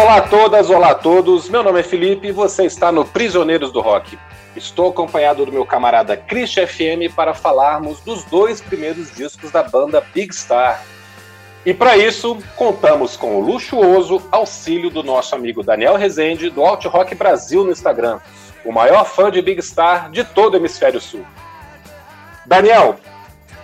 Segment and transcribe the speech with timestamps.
[0.00, 1.50] Olá a todas, olá a todos.
[1.50, 4.18] Meu nome é Felipe e você está no Prisioneiros do Rock.
[4.56, 10.02] Estou acompanhado do meu camarada Chris FM para falarmos dos dois primeiros discos da banda
[10.14, 10.82] Big Star.
[11.66, 16.86] E para isso, contamos com o luxuoso auxílio do nosso amigo Daniel Rezende, do Alt
[16.86, 18.20] Rock Brasil no Instagram,
[18.64, 21.26] o maior fã de Big Star de todo o hemisfério sul.
[22.46, 22.96] Daniel,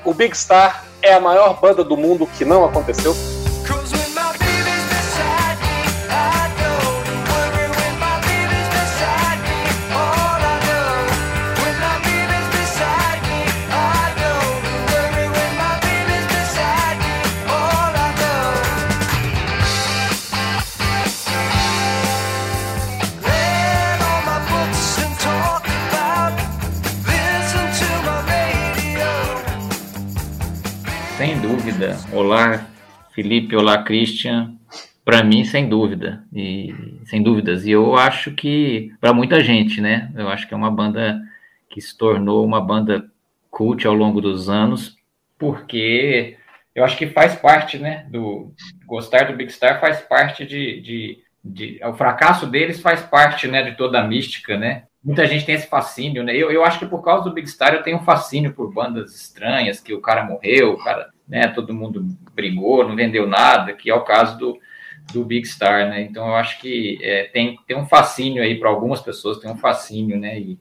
[0.04, 3.16] o Big Star é a maior banda do mundo que não aconteceu?
[32.16, 32.66] Olá,
[33.14, 33.54] Felipe.
[33.54, 34.54] Olá, Christian.
[35.04, 36.24] Para mim, sem dúvida.
[36.32, 37.66] E sem dúvidas.
[37.66, 40.10] E eu acho que para muita gente, né?
[40.16, 41.20] Eu acho que é uma banda
[41.68, 43.04] que se tornou uma banda
[43.50, 44.96] cult ao longo dos anos,
[45.38, 46.38] porque
[46.74, 48.06] eu acho que faz parte, né?
[48.08, 48.50] Do
[48.86, 53.62] gostar do Big Star faz parte de, de, de o fracasso deles faz parte, né?
[53.62, 54.84] De toda a mística, né?
[55.04, 56.34] muita gente tem esse fascínio, né?
[56.34, 59.14] Eu, eu acho que por causa do Big Star eu tenho um fascínio por bandas
[59.14, 63.90] estranhas, que o cara morreu, o cara, né, todo mundo brigou, não vendeu nada, que
[63.90, 64.58] é o caso do,
[65.12, 66.02] do Big Star, né?
[66.02, 69.56] Então eu acho que é, tem, tem um fascínio aí para algumas pessoas, tem um
[69.56, 70.38] fascínio, né?
[70.38, 70.58] E,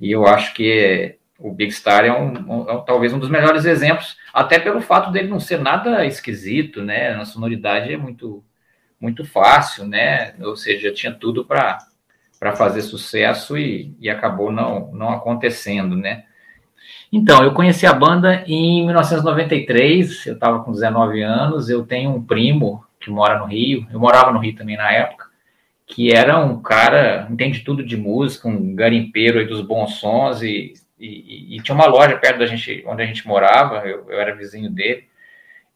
[0.00, 3.30] e eu acho que é, o Big Star é, um, um, é talvez um dos
[3.30, 7.14] melhores exemplos, até pelo fato dele não ser nada esquisito, né?
[7.14, 8.44] A sonoridade é muito
[9.00, 10.34] muito fácil, né?
[10.40, 11.78] Ou seja, tinha tudo para
[12.38, 16.24] para fazer sucesso e, e acabou não, não acontecendo, né?
[17.12, 22.22] Então, eu conheci a banda em 1993, eu estava com 19 anos, eu tenho um
[22.22, 25.26] primo que mora no Rio, eu morava no Rio também na época,
[25.86, 31.56] que era um cara, entende tudo de música, um garimpeiro dos bons sons, e, e,
[31.56, 34.70] e tinha uma loja perto da gente, onde a gente morava, eu, eu era vizinho
[34.70, 35.04] dele,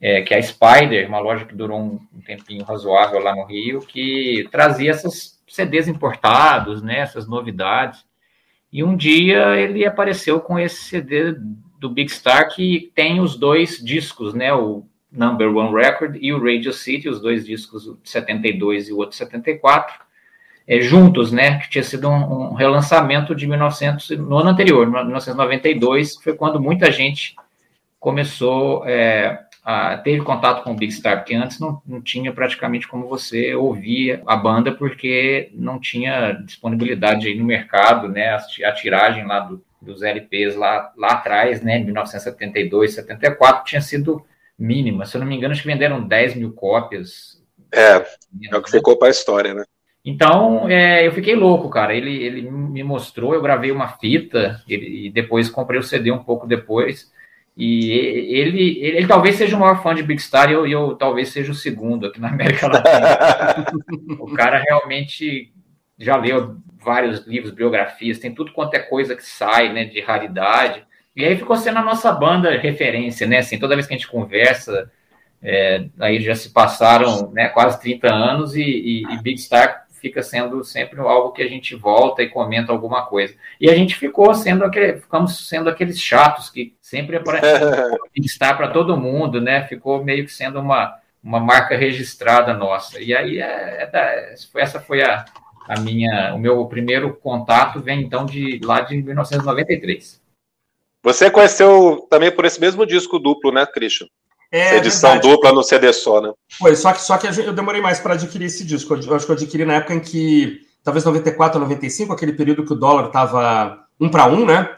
[0.00, 3.44] é, que é a Spider, uma loja que durou um, um tempinho razoável lá no
[3.44, 8.04] Rio, que trazia essas CDs importados, né, essas novidades.
[8.74, 11.36] E um dia ele apareceu com esse CD
[11.78, 16.42] do Big Star que tem os dois discos, né, o Number One Record e o
[16.42, 19.94] Radio City, os dois discos, o de 72 e o outro de 74,
[20.66, 26.16] é, juntos, né, que tinha sido um, um, relançamento de 1900, no ano anterior, 1992,
[26.16, 27.36] foi quando muita gente
[28.00, 32.86] começou é, ah, teve contato com o Big Star, porque antes não, não tinha praticamente
[32.86, 38.28] como você ouvir a banda, porque não tinha disponibilidade aí no mercado, né?
[38.28, 41.78] A, a tiragem lá do, dos LPs lá, lá atrás, né?
[41.78, 44.22] Em 1972, 74, tinha sido
[44.58, 45.06] mínima.
[45.06, 47.42] Se eu não me engano, acho que venderam 10 mil cópias.
[47.72, 48.04] É,
[48.50, 49.64] é o que ficou para a história, né?
[50.04, 51.94] Então, é, eu fiquei louco, cara.
[51.94, 56.22] Ele, ele me mostrou, eu gravei uma fita ele, e depois comprei o CD um
[56.22, 57.10] pouco depois.
[57.56, 60.94] E ele, ele, ele, talvez seja o maior fã de Big Star e eu, eu
[60.96, 63.64] talvez seja o segundo aqui na América Latina.
[64.18, 65.52] o cara realmente
[65.96, 70.84] já leu vários livros, biografias, tem tudo quanto é coisa que sai, né, de raridade.
[71.16, 73.38] E aí ficou sendo a nossa banda referência, né?
[73.38, 74.90] Assim, toda vez que a gente conversa,
[75.40, 80.22] é, aí já se passaram né, quase 30 anos e, e, e Big Star fica
[80.22, 83.34] sendo sempre algo que a gente volta e comenta alguma coisa.
[83.58, 87.18] E a gente ficou sendo aquele, ficamos sendo aqueles chatos que sempre
[88.22, 89.66] está para todo mundo, né?
[89.66, 93.00] Ficou meio que sendo uma, uma marca registrada nossa.
[93.00, 95.24] E aí é, é essa foi a,
[95.66, 100.22] a minha, o meu primeiro contato vem então de lá de 1993.
[101.02, 104.06] Você conheceu também por esse mesmo disco duplo, né, Christian?
[104.56, 105.34] É, edição verdade.
[105.34, 106.32] dupla no CD só, né?
[106.60, 108.94] Foi, só que, só que eu demorei mais para adquirir esse disco.
[108.94, 112.64] Eu acho que eu adquiri na época em que, talvez 94 ou 95, aquele período
[112.64, 114.72] que o dólar estava um para um, né?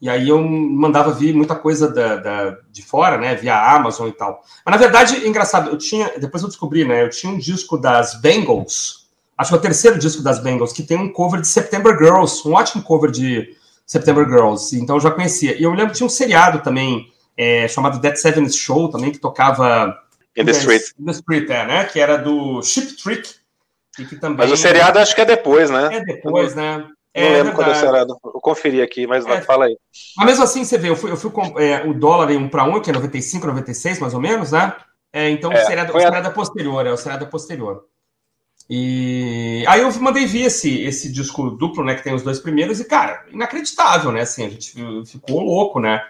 [0.00, 3.34] E aí eu mandava vir muita coisa da, da, de fora, né?
[3.34, 4.44] Via Amazon e tal.
[4.64, 7.02] Mas na verdade, engraçado, eu tinha, depois eu descobri, né?
[7.02, 10.84] Eu tinha um disco das Bengals, acho que é o terceiro disco das Bengals, que
[10.84, 14.78] tem um cover de September Girls, um ótimo cover de September Girls.
[14.78, 15.58] Então eu já conhecia.
[15.58, 19.18] E eu lembro que tinha um seriado também é, chamado Dead Seven Show também, que
[19.18, 19.98] tocava.
[20.36, 20.82] In the Street.
[20.98, 21.84] In the Street, é, né?
[21.84, 23.34] Que era do Ship Trick.
[23.98, 24.38] E que também...
[24.38, 25.88] Mas o seriado acho que é depois, né?
[25.90, 26.78] É depois, né?
[26.78, 28.18] Não é, lembro quando é o seriado.
[28.22, 29.76] Eu conferi aqui, mas é, fala aí.
[30.18, 32.64] Mas mesmo assim, você vê, eu fui, eu fui é, o dólar em 1 para
[32.64, 34.74] 1, que é 95, 96, mais ou menos, né?
[35.10, 36.30] É, então é, o seriado, o seriado a...
[36.30, 37.86] é posterior, é o seriado posterior.
[38.68, 41.94] E aí eu mandei vir esse, esse disco duplo, né?
[41.94, 44.20] Que tem os dois primeiros, e, cara, inacreditável, né?
[44.20, 44.74] Assim, a gente
[45.06, 46.02] ficou louco, né?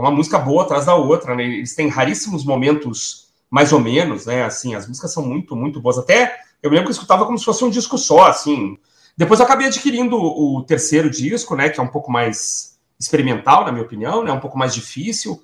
[0.00, 1.44] Uma música boa atrás da outra, né?
[1.44, 4.44] Eles têm raríssimos momentos mais ou menos, né?
[4.44, 5.98] Assim, as músicas são muito, muito boas.
[5.98, 8.76] Até eu me lembro que eu escutava como se fosse um disco só, assim.
[9.16, 11.68] Depois eu acabei adquirindo o terceiro disco, né?
[11.68, 14.32] Que é um pouco mais experimental, na minha opinião, né?
[14.32, 15.42] Um pouco mais difícil.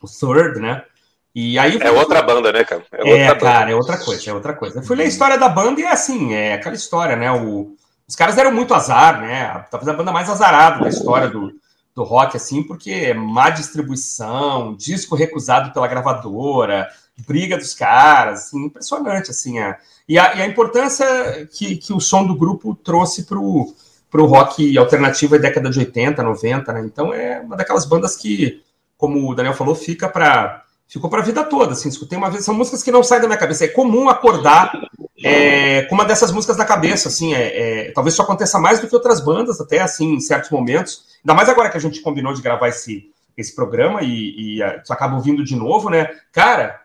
[0.00, 0.84] O third, né?
[1.34, 2.84] E aí é outra banda, né, cara?
[2.92, 3.72] É, é cara, banda.
[3.72, 4.78] é outra coisa, é outra coisa.
[4.78, 7.30] Eu fui ler a história da banda e é assim, é aquela história, né?
[7.32, 7.74] O,
[8.06, 9.66] os caras deram muito azar, né?
[9.70, 11.52] Talvez a banda mais azarada da história do,
[11.94, 16.88] do rock, assim, porque é má distribuição, disco recusado pela gravadora,
[17.26, 19.78] briga dos caras, assim, impressionante, assim, é.
[20.08, 21.06] e, a, e a importância
[21.52, 26.22] que, que o som do grupo trouxe para o rock alternativo da década de 80,
[26.22, 26.80] 90, né?
[26.84, 28.62] Então é uma daquelas bandas que,
[28.96, 32.44] como o Daniel falou, fica para ficou para a vida toda, assim, escutei uma vez,
[32.44, 34.72] são músicas que não saem da minha cabeça, é comum acordar
[35.22, 38.86] é, com uma dessas músicas na cabeça, assim, é, é, talvez isso aconteça mais do
[38.86, 42.34] que outras bandas, até, assim, em certos momentos, ainda mais agora que a gente combinou
[42.34, 46.80] de gravar esse, esse programa e, e uh, acaba ouvindo de novo, né, cara,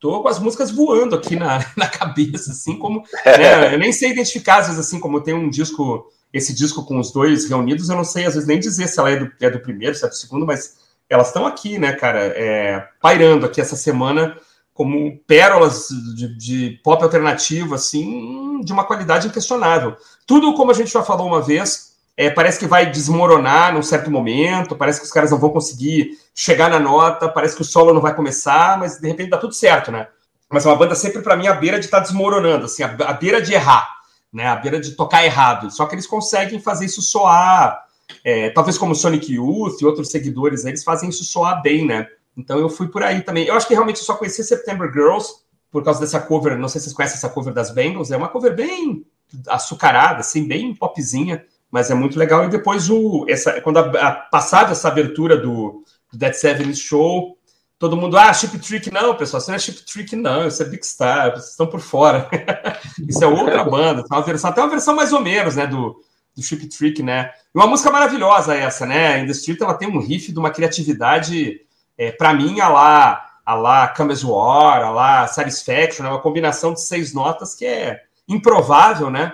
[0.00, 4.10] tô com as músicas voando aqui na, na cabeça, assim, como, né, eu nem sei
[4.10, 7.96] identificar, às vezes, assim, como tem um disco, esse disco com os dois reunidos, eu
[7.96, 10.08] não sei, às vezes, nem dizer se ela é do, é do primeiro, se é
[10.08, 10.83] do segundo, mas
[11.14, 14.36] elas estão aqui, né, cara, é, pairando aqui essa semana
[14.72, 19.96] como pérolas de, de, pop alternativo, assim, de uma qualidade inquestionável.
[20.26, 24.10] Tudo, como a gente já falou uma vez, é, parece que vai desmoronar num certo
[24.10, 27.94] momento, parece que os caras não vão conseguir chegar na nota, parece que o solo
[27.94, 30.08] não vai começar, mas de repente dá tudo certo, né?
[30.50, 33.12] Mas é uma banda sempre, para mim, à beira de estar tá desmoronando, assim, à
[33.12, 33.88] beira de errar,
[34.32, 34.48] né?
[34.48, 35.70] À beira de tocar errado.
[35.70, 37.84] Só que eles conseguem fazer isso soar
[38.24, 42.06] é, talvez como Sonic Youth e outros seguidores, eles fazem isso soar bem, né?
[42.36, 43.46] Então eu fui por aí também.
[43.46, 45.28] Eu acho que realmente eu só conheci September Girls
[45.70, 46.58] por causa dessa cover.
[46.58, 48.10] Não sei se vocês conhecem essa cover das Bengals.
[48.10, 49.04] É uma cover bem
[49.48, 52.44] açucarada, assim, bem popzinha, mas é muito legal.
[52.44, 57.36] E depois o essa quando a, a passada essa abertura do, do Dead Seven Show,
[57.78, 60.66] todo mundo, ah, Chip Trick, não, pessoal, isso não é Chip Trick, não, isso é
[60.66, 62.28] Big Star, vocês estão por fora.
[63.08, 66.00] isso é outra banda, é uma versão, até uma versão mais ou menos, né, do,
[66.36, 67.30] do Chip Trick, né?
[67.54, 69.20] E uma música maravilhosa essa, né?
[69.20, 71.60] In The Street, ela tem um riff de uma criatividade,
[71.96, 76.10] é, para mim, a lá, a lá Camus War, a lá Satisfaction, né?
[76.10, 79.32] uma combinação de seis notas que é improvável, né?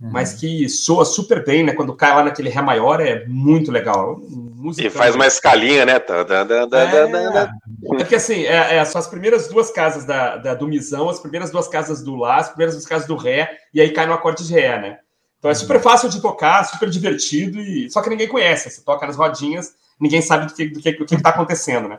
[0.00, 0.10] Uhum.
[0.10, 1.72] Mas que soa super bem, né?
[1.72, 4.20] Quando cai lá naquele Ré maior, é muito legal.
[4.28, 5.92] Música, e faz uma escalinha, né?
[5.92, 7.48] É, é
[7.86, 11.52] porque assim, é, é, são as primeiras duas casas da, da, do Misão, as primeiras
[11.52, 14.44] duas casas do Lá, as primeiras duas casas do Ré, e aí cai no acorde
[14.44, 14.98] de Ré, né?
[15.42, 18.70] Então é super fácil de tocar, super divertido, e só que ninguém conhece.
[18.70, 21.88] Você toca nas rodinhas, ninguém sabe do que, do que, do que, que tá acontecendo,
[21.88, 21.98] né?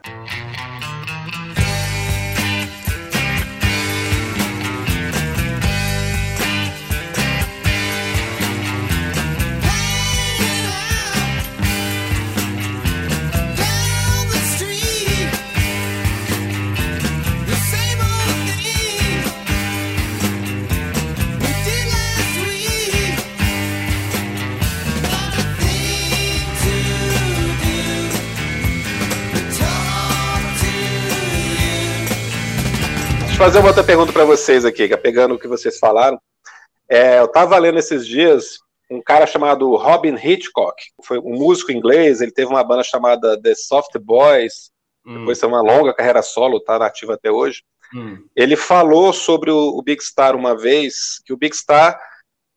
[33.43, 36.17] Fazer uma outra pergunta para vocês aqui, é pegando o que vocês falaram.
[36.87, 38.59] É, eu estava lendo esses dias
[38.89, 43.53] um cara chamado Robin Hitchcock, foi um músico inglês, ele teve uma banda chamada The
[43.53, 44.71] Soft Boys,
[45.05, 45.19] hum.
[45.19, 47.63] depois tem uma longa carreira solo, está nativa até hoje.
[47.93, 48.23] Hum.
[48.33, 51.99] Ele falou sobre o, o, Big Star uma vez, que o Big Star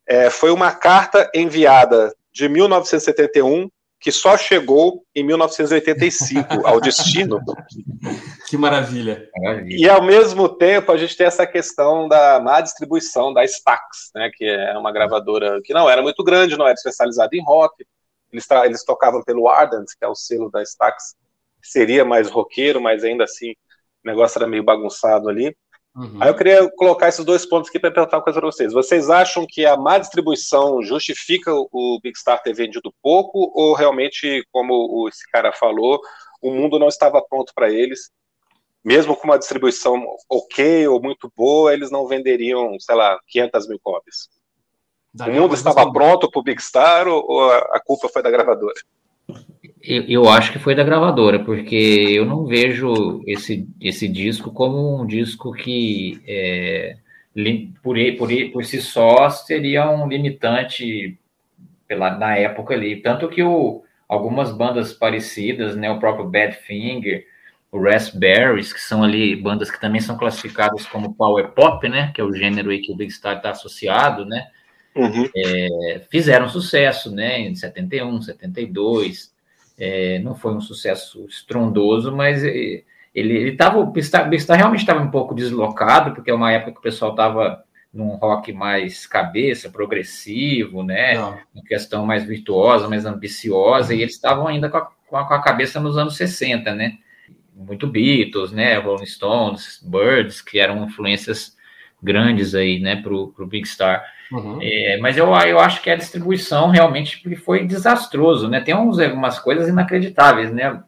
[0.06, 7.40] é, foi uma carta enviada de 1971 que só chegou em 1985 ao destino.
[8.46, 9.28] Que maravilha.
[9.66, 14.30] E ao mesmo tempo a gente tem essa questão da má distribuição da Stax, né,
[14.32, 17.84] que é uma gravadora que não era muito grande, não era especializada em rock.
[18.32, 21.16] Eles, eles tocavam pelo Ardent, que é o selo da Stax,
[21.62, 25.56] seria mais roqueiro, mas ainda assim o negócio era meio bagunçado ali.
[25.96, 26.18] Uhum.
[26.20, 28.72] Aí eu queria colocar esses dois pontos aqui para perguntar uma coisa para vocês.
[28.72, 34.46] Vocês acham que a má distribuição justifica o Big Star ter vendido pouco, ou realmente,
[34.52, 35.98] como esse cara falou,
[36.42, 38.10] o mundo não estava pronto para eles?
[38.86, 40.00] Mesmo com uma distribuição
[40.30, 44.28] ok ou muito boa, eles não venderiam, sei lá, 500 mil cópias.
[45.26, 48.76] o mundo estava pronto para o Big Star ou a culpa foi da gravadora?
[49.82, 55.02] Eu, eu, acho que foi da gravadora, porque eu não vejo esse, esse disco como
[55.02, 56.96] um disco que, é,
[57.82, 61.18] por, por, por si só, seria um limitante
[61.88, 63.02] pela, na época ali.
[63.02, 67.26] Tanto que o, algumas bandas parecidas, né, o próprio Badfinger,
[67.76, 72.20] o Raspberries, que são ali bandas que também são classificadas como power pop, né, que
[72.20, 74.48] é o gênero aí que o Big Star está associado, né,
[74.94, 75.28] uhum.
[75.36, 79.34] é, fizeram sucesso, né, em 71, 72,
[79.78, 85.34] é, não foi um sucesso estrondoso, mas ele estava, o Bistar realmente estava um pouco
[85.34, 87.64] deslocado, porque é uma época que o pessoal estava
[87.96, 91.14] num rock mais cabeça, progressivo, né?
[91.14, 91.38] Não.
[91.54, 95.80] Uma questão mais virtuosa, mais ambiciosa, e eles estavam ainda com a, com a, cabeça
[95.80, 96.98] nos anos 60, né?
[97.56, 98.76] Muito Beatles, né?
[98.78, 101.56] Rolling Stones, Birds, que eram influências
[102.02, 104.04] grandes aí, né, para o Big Star.
[104.30, 104.58] Uhum.
[104.60, 108.60] É, mas eu, eu acho que a distribuição realmente foi desastroso, né?
[108.60, 110.82] Tem uns, algumas coisas inacreditáveis, né?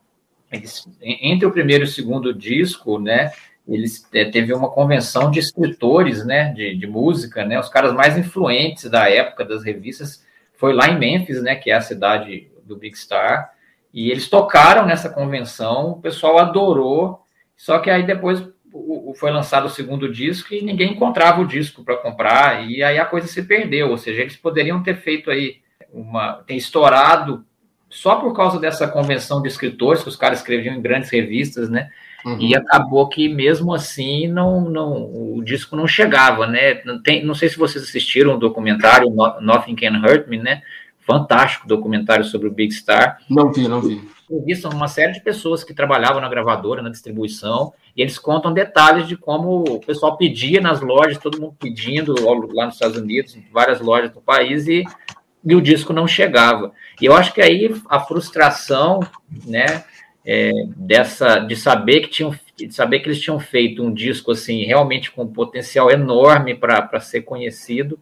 [0.53, 3.33] Eles, entre o primeiro e o segundo disco, né?
[3.69, 8.17] eles é, teve uma convenção de escritores, né, de, de, música, né, os caras mais
[8.17, 10.25] influentes da época das revistas
[10.57, 13.53] foi lá em Memphis, né, que é a cidade do Big Star,
[13.99, 17.19] e eles tocaram nessa convenção, o pessoal adorou,
[17.57, 18.41] só que aí depois
[19.17, 23.05] foi lançado o segundo disco e ninguém encontrava o disco para comprar, e aí a
[23.05, 25.57] coisa se perdeu, ou seja, eles poderiam ter feito aí
[25.93, 27.45] uma, tem estourado
[27.91, 31.91] só por causa dessa convenção de escritores que os caras escreviam em grandes revistas, né?
[32.25, 32.39] Uhum.
[32.39, 36.83] E acabou que mesmo assim não, não, o disco não chegava, né?
[36.85, 40.63] Não, tem, não sei se vocês assistiram o documentário Nothing Can Hurt Me, né?
[41.09, 43.19] Fantástico documentário sobre o Big Star.
[43.31, 44.07] Não vi, não vi.
[44.55, 49.09] São uma série de pessoas que trabalhavam na gravadora, na distribuição, e eles contam detalhes
[49.09, 52.15] de como o pessoal pedia nas lojas, todo mundo pedindo
[52.53, 54.85] lá nos Estados Unidos, em várias lojas do país, e,
[55.43, 56.73] e o disco não chegava.
[57.01, 59.01] E eu acho que aí a frustração,
[59.47, 59.85] né?
[60.31, 64.63] é, dessa de saber que tinham de saber que eles tinham feito um disco assim
[64.65, 67.99] realmente com um potencial enorme para ser conhecido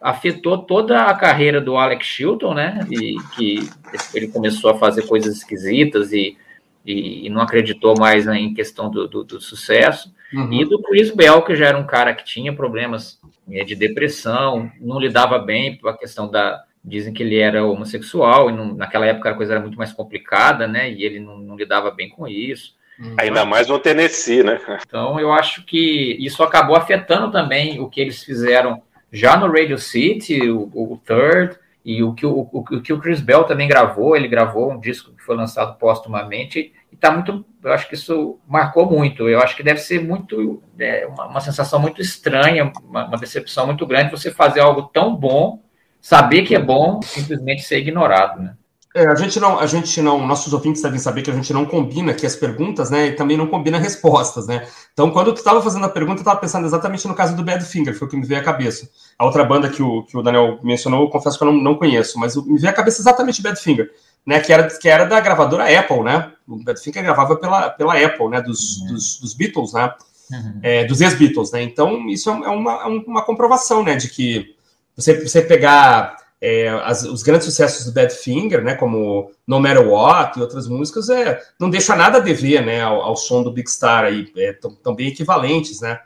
[0.00, 2.80] afetou toda a carreira do Alex Chilton, né?
[2.90, 3.68] E que
[4.14, 6.36] ele começou a fazer coisas esquisitas e,
[6.84, 10.12] e, e não acreditou mais em questão do, do, do sucesso.
[10.32, 10.52] Uhum.
[10.52, 13.18] E do Chris Bell, que já era um cara que tinha problemas
[13.50, 18.50] é, de depressão, não lidava bem com a questão da, dizem que ele era homossexual,
[18.50, 20.90] e não, naquela época a coisa era muito mais complicada, né?
[20.90, 22.76] E ele não, não lidava bem com isso.
[23.00, 23.14] Hum.
[23.18, 24.60] Ainda mais no Tennessee, né?
[24.86, 29.78] Então eu acho que isso acabou afetando também o que eles fizeram já no Radio
[29.78, 33.66] City, o, o Third, e o que o, o, o, que o Chris Bell também
[33.66, 37.94] gravou, ele gravou um disco que foi lançado póstumamente, e tá muito, eu acho que
[37.94, 42.70] isso marcou muito, eu acho que deve ser muito, é, uma, uma, sensação muito estranha,
[42.84, 45.62] uma, uma decepção muito grande você fazer algo tão bom
[46.00, 48.54] saber que é bom, simplesmente ser ignorado, né?
[48.94, 51.66] É, a gente não, a gente não, nossos ouvintes devem saber que a gente não
[51.66, 53.08] combina aqui as perguntas, né?
[53.08, 54.66] E também não combina respostas, né?
[54.92, 57.96] Então, quando tu estava fazendo a pergunta, eu estava pensando exatamente no caso do Badfinger,
[57.96, 58.88] foi o que me veio à cabeça.
[59.18, 61.74] A outra banda que o, que o Daniel mencionou, eu confesso que eu não, não
[61.74, 63.90] conheço, mas me veio à cabeça exatamente Badfinger,
[64.26, 64.40] né?
[64.40, 66.32] Que era, que era da gravadora Apple, né?
[66.48, 68.40] O Badfinger gravava pela, pela Apple, né?
[68.40, 68.86] Dos, uhum.
[68.86, 69.92] dos, dos, Beatles, né?
[70.32, 70.60] Uhum.
[70.62, 71.62] É, dos ex-Beatles, né?
[71.62, 73.96] Então, isso é uma, é uma comprovação, né?
[73.96, 74.56] De que
[74.96, 80.38] você, você pegar é, as, os grandes sucessos do Badfinger, né, como No Matter What
[80.38, 83.70] e outras músicas, é, não deixa nada a dever né, ao, ao som do Big
[83.70, 85.80] Star, aí, é, tão bem equivalentes.
[85.80, 85.98] Né?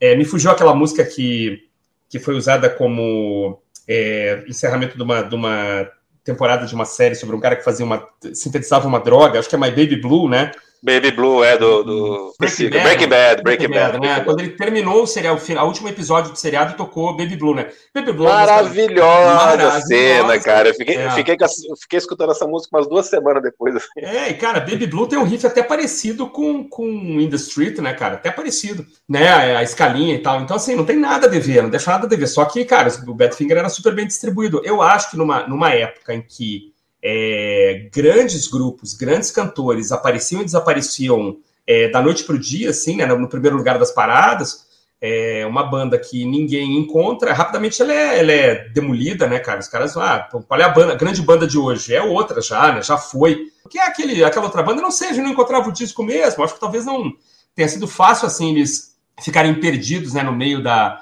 [0.00, 1.62] É, me fugiu aquela música que,
[2.08, 5.88] que foi usada como é, encerramento de uma, de uma
[6.22, 9.54] temporada de uma série sobre um cara que fazia uma sintetizava uma droga, acho que
[9.54, 10.52] é My Baby Blue, né?
[10.82, 14.20] Baby Blue é do, do Breaking, Bad, Breaking Bad, Breaking Bad, né?
[14.20, 17.68] Quando ele terminou o seriado, o último episódio do seriado tocou Baby Blue, né?
[17.92, 18.28] Baby Blue.
[18.28, 20.68] É Maravilhosa, Maravilhosa cena, cara.
[20.68, 21.10] Eu fiquei, é.
[21.10, 23.74] fiquei, eu fiquei escutando essa música umas duas semanas depois.
[23.74, 23.88] Assim.
[23.96, 27.78] É, e cara, Baby Blue tem um riff até parecido com, com In the Street,
[27.78, 28.14] né, cara?
[28.14, 29.28] Até parecido, né?
[29.28, 30.40] A, a escalinha e tal.
[30.40, 32.28] Então, assim, não tem nada a dever, não deixa nada a dever.
[32.28, 34.62] Só que, cara, o Badfinger era super bem distribuído.
[34.64, 40.44] Eu acho que numa, numa época em que é, grandes grupos, grandes cantores apareciam e
[40.44, 41.36] desapareciam
[41.66, 44.66] é, da noite para o dia, assim, né, no primeiro lugar das paradas,
[45.00, 49.60] é uma banda que ninguém encontra, rapidamente ela é, ela é demolida, né, cara?
[49.60, 51.94] Os caras, ah, qual é a banda, a grande banda de hoje?
[51.94, 52.82] É outra já, né?
[52.82, 53.46] Já foi.
[53.70, 56.42] Que é aquele, aquela outra banda, não seja, não encontrava o disco mesmo.
[56.42, 57.12] Acho que talvez não
[57.54, 60.98] tenha sido fácil assim eles ficarem perdidos, né, no meio da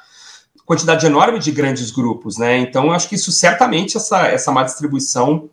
[0.67, 2.59] quantidade enorme de grandes grupos, né?
[2.59, 5.49] Então, acho que isso certamente essa essa má distribuição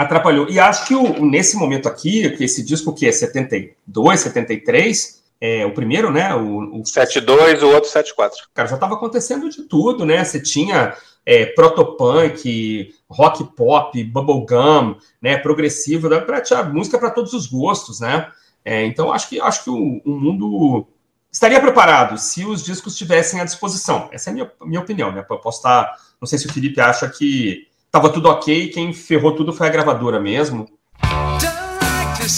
[0.00, 0.48] atrapalhou.
[0.48, 5.66] E acho que o, nesse momento aqui, que esse disco que é 72, 73, é,
[5.66, 6.34] o primeiro, né?
[6.34, 8.30] O, o 7.2, o outro 7.4.
[8.54, 10.24] Cara, já estava acontecendo de tudo, né?
[10.24, 15.36] Você tinha é, protopunk, rock pop, bubblegum, né?
[15.36, 18.30] Progressivo, dá pra, tinha música para todos os gostos, né?
[18.64, 20.86] É, então acho que acho que o, o, mundo
[21.32, 24.08] estaria preparado se os discos estivessem à disposição.
[24.12, 25.24] Essa é a minha, minha opinião, né?
[25.28, 25.94] Eu posso estar.
[26.18, 29.70] Não sei se o Felipe acha que tava tudo ok, quem ferrou tudo foi a
[29.70, 30.66] gravadora mesmo.
[32.22, 32.28] Eu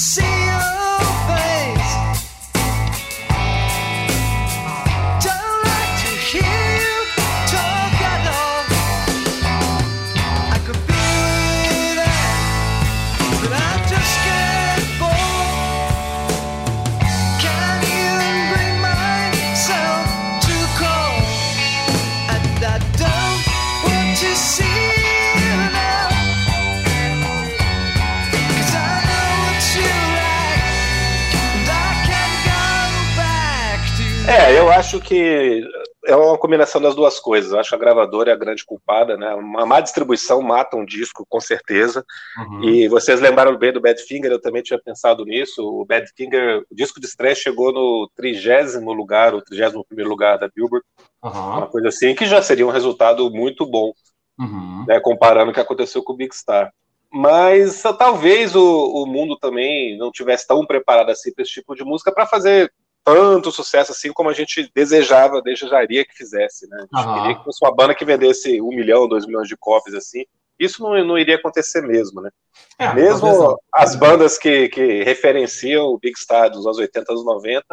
[34.93, 35.67] acho que
[36.05, 37.53] é uma combinação das duas coisas.
[37.53, 39.35] Eu acho que a gravadora é a grande culpada, né?
[39.35, 42.05] Uma má distribuição mata um disco, com certeza.
[42.39, 42.65] Uhum.
[42.65, 45.63] E vocês lembraram bem do Badfinger, eu também tinha pensado nisso.
[45.63, 50.49] O Badfinger, o disco de estreia chegou no trigésimo lugar, o trigésimo primeiro lugar da
[50.55, 50.85] Billboard.
[51.23, 51.31] Uhum.
[51.31, 53.93] Uma coisa assim, que já seria um resultado muito bom,
[54.39, 54.85] uhum.
[54.87, 56.71] né, comparando o que aconteceu com o Big Star.
[57.11, 61.85] Mas talvez o, o mundo também não tivesse tão preparado assim para esse tipo de
[61.85, 62.73] música para fazer
[63.05, 66.87] tanto sucesso assim como a gente desejava, desejaria que fizesse, né?
[66.95, 67.21] A gente uhum.
[67.21, 70.25] queria que fosse uma banda que vendesse um milhão, dois milhões de cópias assim.
[70.59, 72.31] Isso não, não iria acontecer mesmo, né?
[72.79, 77.65] É, mesmo as bandas que, que referenciam o Big Star dos anos 80, anos 90,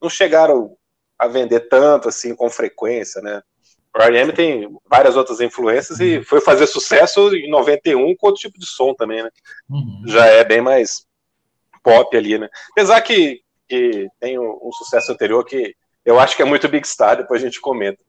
[0.00, 0.76] não chegaram
[1.18, 3.42] a vender tanto assim com frequência, né?
[3.94, 4.32] O R.E.M.
[4.32, 6.24] tem várias outras influências e uhum.
[6.24, 9.30] foi fazer sucesso em 91 com outro tipo de som também, né?
[9.68, 10.02] Uhum.
[10.06, 11.04] Já é bem mais
[11.82, 12.48] pop ali, né?
[12.70, 16.86] Apesar que que tem um, um, sucesso anterior que eu acho que é muito Big
[16.88, 18.02] Star, depois a gente comenta.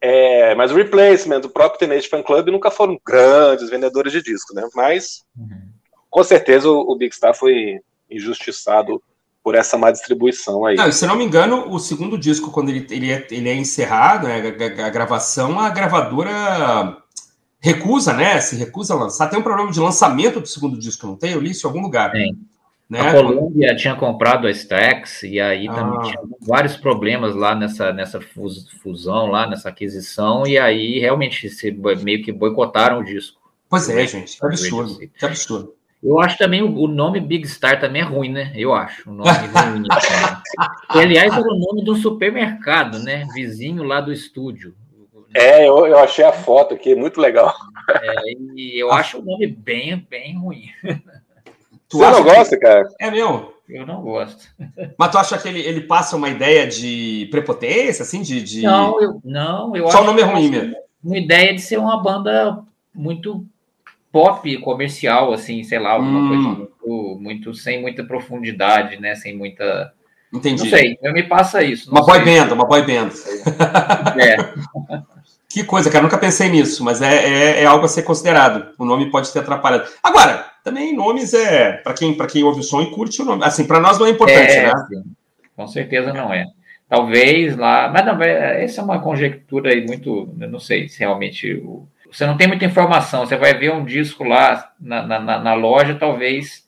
[0.00, 4.54] É, mas o Replacement, o próprio Teenage Fan Club nunca foram grandes vendedores de disco,
[4.54, 4.66] né?
[4.74, 5.68] Mas uhum.
[6.10, 7.78] com certeza o, o, Big Star foi
[8.10, 9.02] injustiçado
[9.44, 10.76] por essa má distribuição aí.
[10.76, 14.26] Não, se não me engano, o segundo disco, quando ele, ele, é, ele é encerrado,
[14.26, 16.96] né, a, a, a gravação, a gravadora
[17.60, 18.40] recusa, né?
[18.40, 19.28] Se recusa a lançar.
[19.28, 21.32] Tem um problema de lançamento do segundo disco, não tem?
[21.32, 22.10] Eu li isso em algum lugar.
[22.10, 22.36] Tem.
[22.92, 23.00] Né?
[23.00, 25.72] A Colômbia tinha comprado a Stax e aí ah.
[25.72, 28.20] também tinha vários problemas lá nessa, nessa
[28.82, 31.70] fusão, lá nessa aquisição, e aí realmente se,
[32.02, 33.40] meio que boicotaram o disco.
[33.66, 35.74] Pois é, gente, que absurdo, que absurdo.
[36.02, 38.52] Eu acho também o, nome Big Star também é ruim, né?
[38.54, 39.08] Eu acho.
[39.08, 39.84] O nome ruim.
[40.94, 43.24] e, aliás, era o nome de um supermercado, né?
[43.32, 44.74] Vizinho lá do estúdio.
[45.34, 47.54] É, eu, eu achei a foto aqui, muito legal.
[47.88, 50.64] É, e eu acho o nome bem, bem ruim.
[51.92, 52.62] Tu Você não gosta, que...
[52.62, 52.88] cara?
[52.98, 53.52] É meu.
[53.68, 54.48] Eu não gosto.
[54.98, 58.42] Mas tu acha que ele, ele passa uma ideia de prepotência, assim, de.
[58.42, 58.62] de...
[58.62, 60.74] Não, eu, não, eu Só o nome é ruim mesmo.
[61.04, 63.44] Uma ideia de ser uma banda muito
[64.10, 66.28] pop comercial, assim, sei lá, alguma hum.
[66.28, 69.14] coisa muito, muito, sem muita profundidade, né?
[69.14, 69.92] Sem muita.
[70.32, 70.62] Entendi.
[70.62, 71.90] Não sei, eu me passa isso.
[71.90, 73.10] Uma boy band, uma boy band.
[74.18, 74.36] É.
[75.52, 78.72] que coisa, cara, nunca pensei nisso, mas é, é, é algo a ser considerado.
[78.78, 79.84] O nome pode ter atrapalhado.
[80.02, 83.44] Agora, também nomes é para quem quem ouve o som e curte o nome.
[83.44, 84.72] Assim, para nós não é importante, é, né?
[84.88, 85.02] Sim.
[85.54, 86.46] Com certeza não é.
[86.88, 91.62] Talvez lá, mas não, essa é uma conjectura aí muito, eu não sei se realmente
[92.10, 93.26] você não tem muita informação.
[93.26, 96.66] Você vai ver um disco lá na, na, na loja, talvez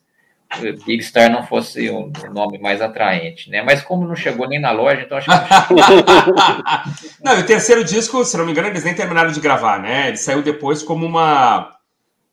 [0.85, 3.61] Big Star não fosse o nome mais atraente, né?
[3.61, 5.73] Mas como não chegou nem na loja, então acho que.
[7.23, 10.09] não, e o terceiro disco, se não me engano, eles nem terminaram de gravar, né?
[10.09, 11.75] Ele saiu depois como uma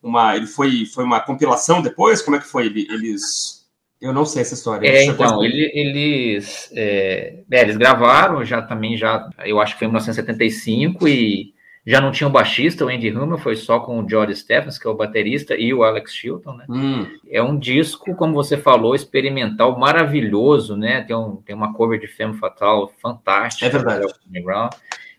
[0.03, 0.37] uma.
[0.37, 2.21] Ele foi, foi uma compilação depois?
[2.21, 2.67] Como é que foi?
[2.67, 3.63] Eles.
[4.01, 4.89] Eu não sei essa história.
[4.89, 9.87] É, então, ele, eles, é, é, eles gravaram já também, já, eu acho que foi
[9.87, 14.09] em 1975, e já não tinha o baixista, o Andy Hummel, foi só com o
[14.09, 16.65] George Stephens, que é o baterista, e o Alex Chilton, né?
[16.69, 17.07] Hum.
[17.29, 21.03] É um disco, como você falou, experimental, maravilhoso, né?
[21.03, 23.67] Tem, um, tem uma cover de Femme Fatal fantástica.
[23.67, 24.07] É verdade.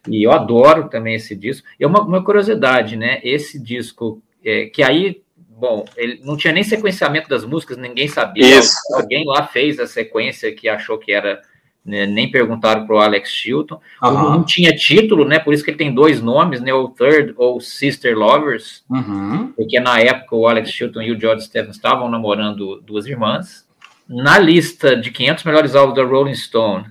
[0.07, 1.67] E eu adoro também esse disco.
[1.79, 3.19] E é uma, uma curiosidade, né?
[3.23, 8.59] Esse disco é, que aí, bom, ele não tinha nem sequenciamento das músicas, ninguém sabia.
[8.59, 8.75] Isso.
[8.93, 11.41] Alguém lá fez a sequência que achou que era.
[11.85, 13.77] Né, nem perguntaram para o Alex Chilton.
[14.01, 14.13] Uhum.
[14.13, 15.37] Não tinha título, né?
[15.37, 16.73] Por isso que ele tem dois nomes, né?
[16.73, 18.85] O Third ou Sister Lovers.
[18.89, 19.47] Uhum.
[19.47, 23.67] Porque na época o Alex Chilton e o George Stevens estavam namorando duas irmãs.
[24.07, 26.85] Na lista de 500 melhores álbuns da Rolling Stone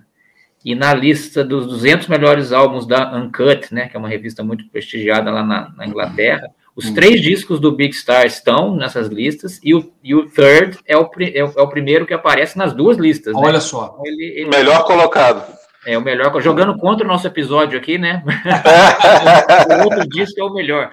[0.65, 4.65] e na lista dos 200 melhores álbuns da Uncut, né, que é uma revista muito
[4.69, 6.95] prestigiada lá na, na Inglaterra, os hum.
[6.95, 11.03] três discos do Big Star estão nessas listas e o, e o Third é o,
[11.35, 13.35] é, o, é o primeiro que aparece nas duas listas.
[13.35, 13.41] Né?
[13.41, 13.61] Olha né?
[13.61, 13.99] só.
[14.05, 14.49] Ele, ele...
[14.49, 15.61] Melhor colocado.
[15.85, 18.23] É o melhor, jogando contra o nosso episódio aqui, né?
[19.69, 20.93] o outro disco é o melhor.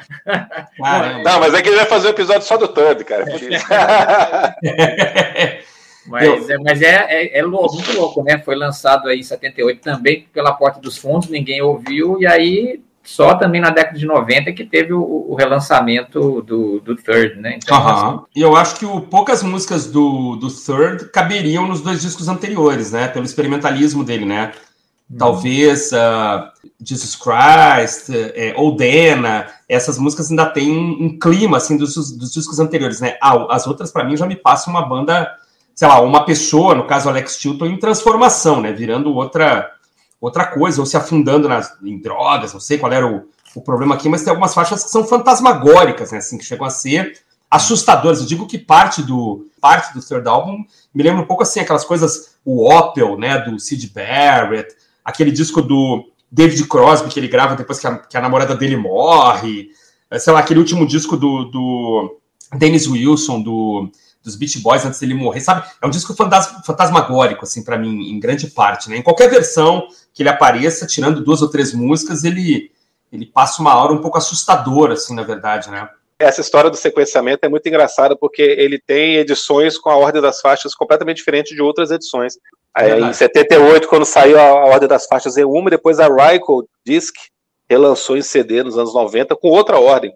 [1.23, 3.23] Não, mas é que ele vai fazer um episódio só do Third, cara.
[6.07, 8.39] mas, é, mas é, é, é louco, muito louco, né?
[8.39, 13.33] Foi lançado aí em 78 também pela Porta dos Fundos, ninguém ouviu, e aí só
[13.33, 17.57] também na década de 90 que teve o, o relançamento do, do Third, né?
[17.57, 18.19] Então, assim...
[18.35, 22.91] E eu acho que o, poucas músicas do, do Third caberiam nos dois discos anteriores,
[22.91, 23.07] né?
[23.07, 24.51] Pelo experimentalismo dele, né?
[25.09, 25.17] Hum.
[25.17, 31.77] Talvez uh, Jesus Christ, é, ou Dena, essas músicas ainda têm um, um clima assim
[31.77, 33.17] dos, dos, discos anteriores, né?
[33.19, 35.35] Ah, as outras, para mim, já me passam uma banda,
[35.73, 38.71] sei lá, uma pessoa, no caso Alex Tilton, em transformação, né?
[38.71, 39.67] Virando outra
[40.19, 43.95] outra coisa, ou se afundando nas, em drogas, não sei qual era o, o problema
[43.95, 47.17] aqui, mas tem algumas faixas que são fantasmagóricas, né, assim, que chegam a ser
[47.49, 48.19] assustadoras.
[48.19, 51.83] Eu digo que parte do parte do third álbum me lembra um pouco assim aquelas
[51.83, 57.55] coisas, o Opel, né, do Sid Barrett, aquele disco do David Crosby que ele grava
[57.55, 59.69] depois que a, que a namorada dele morre,
[60.17, 62.19] sei lá, aquele último disco do, do
[62.53, 63.89] Dennis Wilson, do,
[64.23, 65.67] dos Beach Boys antes dele morrer, sabe?
[65.81, 68.97] É um disco fantasma, fantasmagórico, assim, para mim, em grande parte, né?
[68.97, 72.71] Em qualquer versão que ele apareça, tirando duas ou três músicas, ele,
[73.11, 75.89] ele passa uma hora um pouco assustadora, assim, na verdade, né?
[76.19, 80.41] Essa história do sequenciamento é muito engraçada porque ele tem edições com a ordem das
[80.41, 82.33] faixas completamente diferente de outras edições.
[82.77, 87.15] É, em 78, quando saiu a ordem das faixas em uma, depois a Ryko Disc
[87.69, 90.13] relançou em CD nos anos 90 com outra ordem.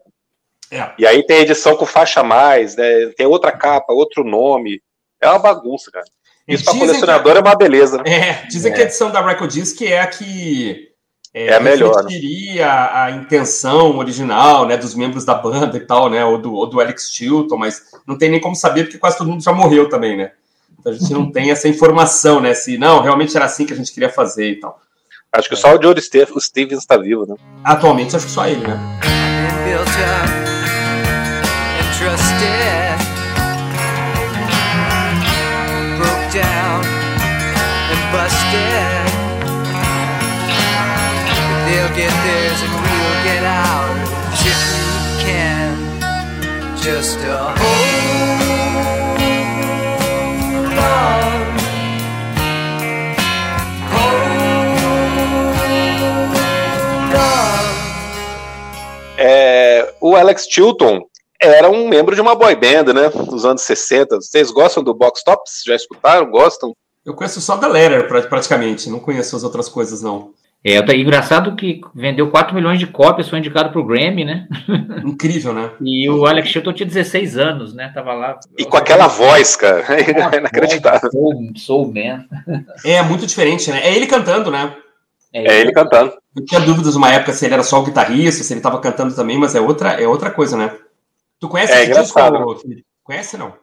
[0.74, 0.92] É.
[0.98, 3.08] E aí tem edição com faixa a mais, né?
[3.16, 4.82] tem outra capa, outro nome.
[5.22, 6.06] É uma bagunça, cara.
[6.48, 7.38] Isso para colecionador que...
[7.38, 7.98] é uma beleza.
[7.98, 8.04] Né?
[8.12, 8.76] É, dizem é.
[8.76, 10.90] que a edição da Record Disc é a que
[11.34, 12.04] é, é a melhor.
[12.04, 12.62] Né?
[12.62, 16.68] A, a intenção original, né, dos membros da banda e tal, né, ou do, ou
[16.68, 19.90] do Alex Chilton, mas não tem nem como saber porque quase todo mundo já morreu
[19.90, 20.32] também, né?
[20.80, 23.76] Então a gente não tem essa informação, né, se não, realmente era assim que a
[23.76, 24.80] gente queria fazer e tal.
[25.32, 27.36] Acho que só o Joe Stevens está vivo, né?
[27.64, 28.78] Atualmente acho que só ele, né?
[46.84, 47.96] Just a hold
[50.76, 51.13] on.
[59.17, 61.08] É, o Alex Chilton
[61.39, 63.08] era um membro de uma boy band, né?
[63.30, 64.17] Dos anos 60.
[64.17, 65.62] Vocês gostam do Box Tops?
[65.65, 66.30] Já escutaram?
[66.30, 66.76] Gostam?
[67.06, 68.89] Eu conheço só The Letter, praticamente.
[68.89, 70.34] Não conheço as outras coisas, não.
[70.65, 74.47] É, tá engraçado que vendeu 4 milhões de cópias, foi indicado para o Grammy, né?
[75.04, 75.71] Incrível, né?
[75.82, 77.91] E o Alex Chilton tinha 16 anos, né?
[77.93, 78.39] Tava lá.
[78.58, 79.84] E com aquela voz, cara.
[79.93, 81.12] É inacreditável.
[81.12, 82.26] Soul, soul Man.
[82.86, 83.82] É, muito diferente, né?
[83.84, 84.73] É ele cantando, né?
[85.34, 86.13] É, é ele cantando.
[86.34, 89.13] Eu tinha dúvidas uma época se ele era só o guitarrista, se ele estava cantando
[89.13, 90.73] também, mas é outra, é outra coisa, né?
[91.39, 92.19] Tu conhece é, esse disco,
[93.04, 93.54] Conhece não?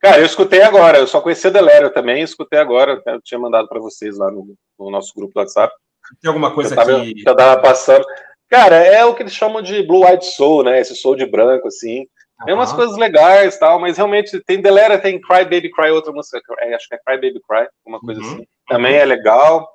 [0.00, 3.80] Cara, eu escutei agora, eu só conhecia Delero também, escutei agora, eu tinha mandado para
[3.80, 5.74] vocês lá no, no nosso grupo do WhatsApp.
[6.20, 7.22] Tem alguma coisa eu tava, que.
[7.26, 8.04] Eu tava passando.
[8.48, 10.80] Cara, é o que eles chamam de Blue White Soul, né?
[10.80, 12.00] Esse soul de branco, assim.
[12.00, 12.46] Uhum.
[12.46, 16.40] Tem umas coisas legais tal, mas realmente tem Delera, tem Cry Baby Cry, outra música,
[16.60, 18.26] é, acho que é Cry Baby Cry, uma coisa uhum.
[18.34, 18.46] assim.
[18.68, 19.68] Também é legal.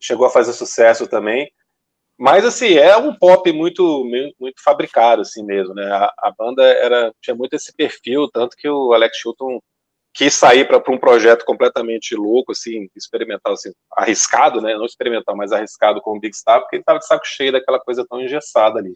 [0.00, 1.50] Chegou a fazer sucesso também.
[2.18, 4.04] Mas assim, é um pop muito
[4.38, 5.84] muito fabricado assim mesmo, né?
[5.90, 9.60] A, a banda era tinha muito esse perfil, tanto que o Alex Chilton
[10.14, 14.74] quis sair para um projeto completamente louco, assim, experimental, assim, arriscado, né?
[14.76, 17.80] Não experimental, mas arriscado com o Big Star, porque ele estava de saco cheio daquela
[17.80, 18.94] coisa tão engessada ali.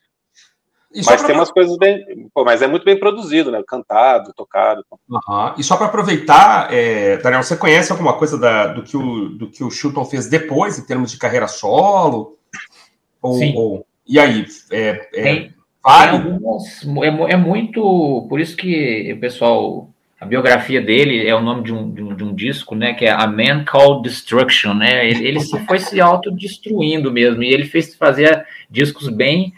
[1.05, 2.31] Mas tem umas coisas bem.
[2.33, 3.63] Pô, mas é muito bem produzido, né?
[3.67, 4.83] Cantado, tocado.
[5.11, 5.55] Uhum.
[5.59, 9.51] E só para aproveitar, é, Daniel, você conhece alguma coisa da, do, que o, do
[9.51, 12.39] que o Chilton fez depois, em termos de carreira solo?
[13.21, 13.55] Ou, Sim.
[13.55, 14.47] Ou, e aí?
[14.71, 16.23] É, é, tem, vale?
[16.23, 18.27] tem algumas, é, é muito.
[18.31, 22.15] Por isso que o pessoal a biografia dele é o nome de um, de um,
[22.15, 25.79] de um, disco, né, que é A Man Called Destruction, né, ele, ele se foi
[25.79, 29.55] se autodestruindo mesmo, e ele fez fazer discos bem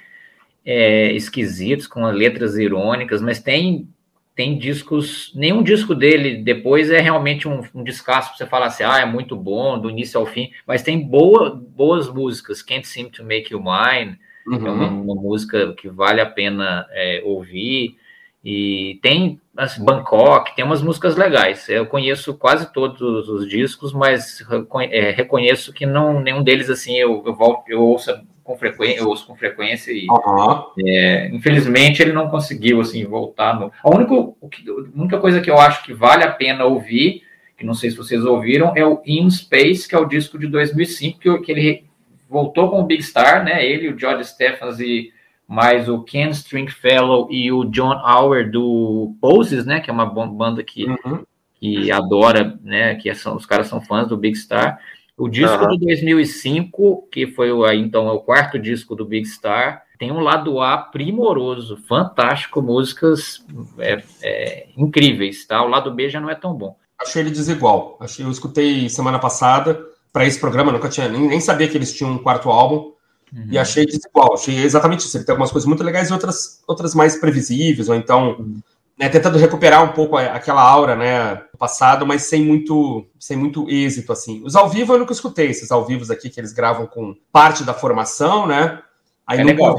[0.65, 3.89] é, esquisitos, com letras irônicas, mas tem
[4.37, 8.85] tem discos, nenhum disco dele depois é realmente um, um descasso para você falar assim,
[8.85, 13.11] ah, é muito bom, do início ao fim, mas tem boa, boas músicas, Can't Seem
[13.11, 14.67] to Make You Mine, uhum.
[14.67, 17.97] é uma, uma, música que vale a pena é, ouvir,
[18.43, 21.69] e tem assim, Bangkok, tem umas músicas legais.
[21.69, 24.45] Eu conheço quase todos os discos, mas
[24.91, 28.11] é, reconheço que não nenhum deles assim eu, eu volto, eu ouço
[28.43, 30.65] com frequência, eu ouço com frequência e uhum.
[30.87, 33.59] é, infelizmente ele não conseguiu assim voltar.
[33.59, 37.23] No, a única, a única coisa que eu acho que vale a pena ouvir,
[37.57, 40.47] que não sei se vocês ouviram, é o In Space, que é o disco de
[40.47, 41.85] 2005 que, que ele
[42.29, 43.65] voltou com o Big Star, né?
[43.65, 45.13] Ele, o George Stephens e
[45.51, 50.63] mas o Ken Stringfellow e o John Hour do Poses, né, que é uma banda
[50.63, 51.25] que, uhum.
[51.57, 54.79] que adora, né, que são, os caras são fãs do Big Star.
[55.19, 55.77] O disco uhum.
[55.77, 60.21] de 2005, que foi o, então é o quarto disco do Big Star, tem um
[60.21, 63.45] lado A primoroso, fantástico, músicas
[63.81, 65.65] é, é, incríveis, tá?
[65.65, 66.77] O lado B já não é tão bom.
[66.97, 67.99] Achei ele desigual.
[68.01, 71.93] Achei, eu escutei semana passada para esse programa, nunca tinha nem, nem sabia que eles
[71.93, 72.93] tinham um quarto álbum.
[73.33, 73.47] Uhum.
[73.51, 75.17] E achei desigual, achei exatamente isso.
[75.17, 78.61] Ele tem algumas coisas muito legais e outras, outras mais previsíveis, ou então uhum.
[78.99, 83.69] né, tentando recuperar um pouco aquela aura né, do passado, mas sem muito, sem muito
[83.71, 84.13] êxito.
[84.13, 84.43] assim.
[84.45, 87.65] Os ao vivo eu nunca escutei, esses ao vivos aqui que eles gravam com parte
[87.65, 88.81] da formação, né?
[89.27, 89.77] Aí é legal.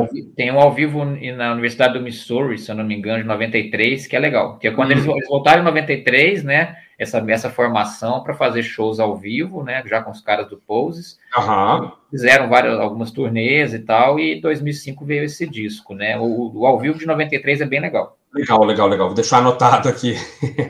[0.00, 0.32] Ouvi, né?
[0.34, 4.06] Tem um ao vivo na Universidade do Missouri, se eu não me engano, de 93,
[4.06, 4.58] que é legal.
[4.58, 4.98] Que é quando uhum.
[4.98, 6.76] eles voltaram em 93, né?
[7.02, 9.82] Essa, essa formação para fazer shows ao vivo, né?
[9.86, 11.18] Já com os caras do Poses.
[11.36, 11.90] Uhum.
[12.10, 16.18] Fizeram várias, algumas turnês e tal, e em 2005 veio esse disco, né?
[16.18, 18.16] O, o ao vivo de 93 é bem legal.
[18.32, 19.06] Legal, legal, legal.
[19.08, 20.14] Vou deixar anotado aqui.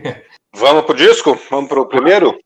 [0.54, 1.38] Vamos pro disco?
[1.50, 2.38] Vamos pro primeiro?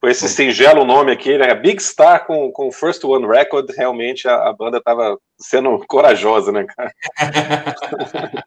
[0.00, 1.54] Com esse singelo nome aqui, né?
[1.54, 6.64] Big Star com, com First One Record, realmente a, a banda estava sendo corajosa, né,
[6.64, 6.92] cara?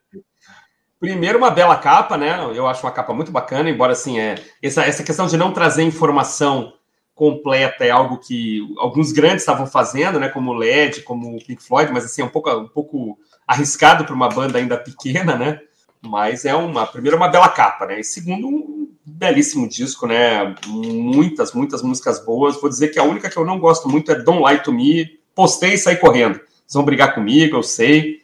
[1.00, 2.38] Primeiro, uma bela capa, né?
[2.54, 5.84] Eu acho uma capa muito bacana, embora assim, é, essa, essa questão de não trazer
[5.84, 6.74] informação
[7.16, 10.30] completa é algo que alguns grandes estavam fazendo, né?
[10.30, 14.06] Como o LED, como o Pink Floyd, mas assim, é um pouco, um pouco arriscado
[14.06, 15.60] para uma banda ainda pequena, né?
[16.02, 18.00] Mas é uma, primeiro, uma bela capa, né?
[18.00, 20.56] E segundo, um belíssimo disco, né?
[20.68, 22.60] Muitas, muitas músicas boas.
[22.60, 25.20] Vou dizer que a única que eu não gosto muito é Don't Lie to Me.
[25.36, 26.36] Postei e saí correndo.
[26.36, 28.19] Vocês vão brigar comigo, eu sei.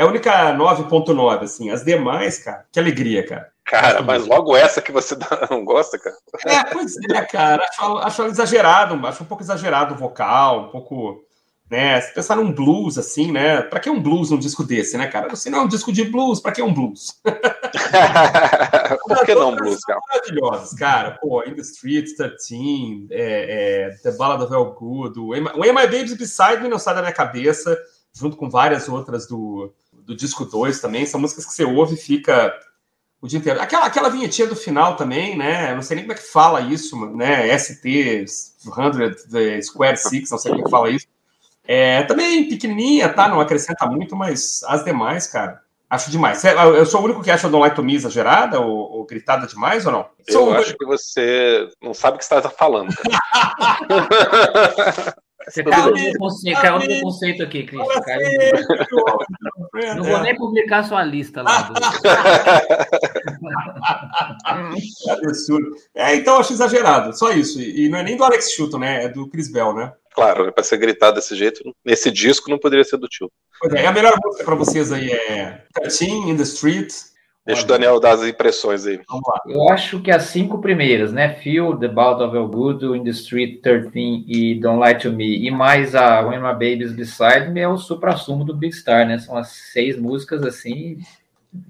[0.00, 1.68] É a única 9.9, assim.
[1.68, 3.52] As demais, cara, que alegria, cara.
[3.66, 5.14] Cara, mas logo essa que você
[5.50, 6.16] não gosta, cara.
[6.46, 7.62] É, pois é, cara.
[7.68, 11.22] Acho, acho exagerado, acho um pouco exagerado o vocal, um pouco.
[11.70, 13.62] Né, se pensar num blues, assim, né?
[13.62, 15.28] Pra que um blues num disco desse, né, cara?
[15.28, 17.20] Você não é um disco de blues, pra que um blues?
[19.06, 20.00] Por que não blues, cara?
[20.08, 21.18] Maravilhosos, cara.
[21.20, 25.86] Pô, In the Streets, 13, é, é, The Ballad of El Good, o When My
[25.86, 27.78] Beside Me não sai da minha cabeça,
[28.12, 29.72] junto com várias outras do,
[30.10, 32.52] do disco 2 também, são músicas que você ouve e fica
[33.22, 33.60] o dia inteiro.
[33.60, 35.72] Aquela, aquela vinhetinha do final também, né?
[35.72, 37.56] Não sei nem como é que fala isso, né?
[37.56, 41.06] ST 100 Square Six, não sei como é que fala isso.
[41.62, 43.28] É, também pequenininha, tá?
[43.28, 46.42] Não acrescenta muito, mas as demais, cara, acho demais.
[46.42, 49.86] Eu sou o único que acha Don't Like to Me exagerada ou, ou gritada demais
[49.86, 50.08] ou não?
[50.26, 52.92] Eu sou acho que você não sabe o que você está falando.
[55.48, 57.80] Você caiu no conceito, caiu no conceito aqui, Cris.
[59.96, 61.62] Não vou nem publicar sua lista lá.
[61.62, 61.80] Do...
[65.10, 65.70] absurdo.
[65.94, 67.60] É, então eu acho exagerado, só isso.
[67.60, 69.04] E não é nem do Alex Chilton, né?
[69.04, 69.92] É do Chris Bell, né?
[70.14, 73.30] Claro, é para ser gritado desse jeito, nesse disco não poderia ser do tio.
[73.60, 76.92] Pois é, a melhor música para vocês aí é 13 in the Street,
[77.46, 79.00] Deixa o Daniel dar as impressões aí.
[79.46, 81.30] Eu acho que as cinco primeiras, né?
[81.34, 85.46] Feel, The Bout of El Good, In the Street 13 e Don't Lie to Me,
[85.46, 89.18] e mais a When My Baby's Beside Me é o supra-sumo do Big Star, né?
[89.18, 90.98] São as seis músicas assim,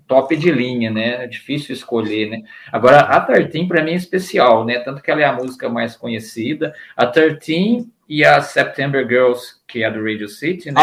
[0.09, 1.25] top de linha, né?
[1.25, 2.43] É difícil escolher, né?
[2.73, 4.81] Agora, a 13 para mim é especial, né?
[4.81, 6.75] Tanto que ela é a música mais conhecida.
[6.97, 10.83] A 13 e a September Girls, que é do Radio City, né?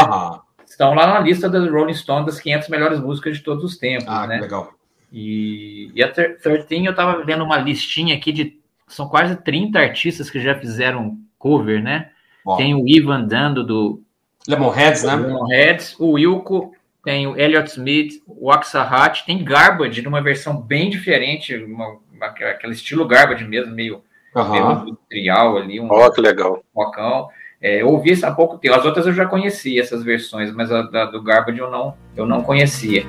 [0.78, 4.08] Estão lá na lista da Rolling Stone das 500 melhores músicas de todos os tempos,
[4.08, 4.40] ah, né?
[4.40, 4.72] legal.
[5.12, 8.60] E, e a 13 eu estava vendo uma listinha aqui de.
[8.88, 12.12] São quase 30 artistas que já fizeram cover, né?
[12.46, 12.58] Bom.
[12.58, 14.04] Tem o Ivan Dando do.
[14.48, 15.16] Lemonheads, né?
[15.16, 16.72] Lemonheads, o Wilco,
[17.04, 23.08] tem o Elliot Smith, o Axahat, tem Garbage, numa versão bem diferente, uma, aquele estilo
[23.08, 24.04] Garbage mesmo, meio,
[24.36, 24.52] uhum.
[24.52, 25.80] meio industrial ali.
[25.80, 26.64] Um, oh, que legal.
[26.76, 27.30] Rocão.
[27.60, 28.76] É, eu ouvi há pouco tempo.
[28.76, 32.26] As outras eu já conhecia, essas versões, mas a, a do Garbage eu não, eu
[32.26, 33.04] não conhecia.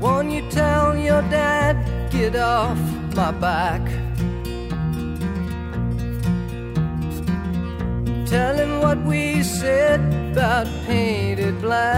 [0.00, 1.76] Won't you tell your dad,
[2.10, 2.80] get off
[3.14, 3.82] my back?
[8.26, 10.00] Tell him what we said
[10.32, 11.90] about painted black.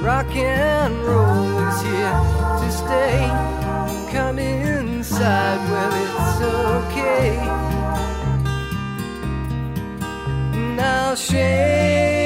[0.00, 2.20] Rock and roll is here
[2.60, 3.67] to stay.
[4.18, 6.40] Come inside, well, it's
[6.74, 7.38] okay.
[10.74, 12.18] Now, shake.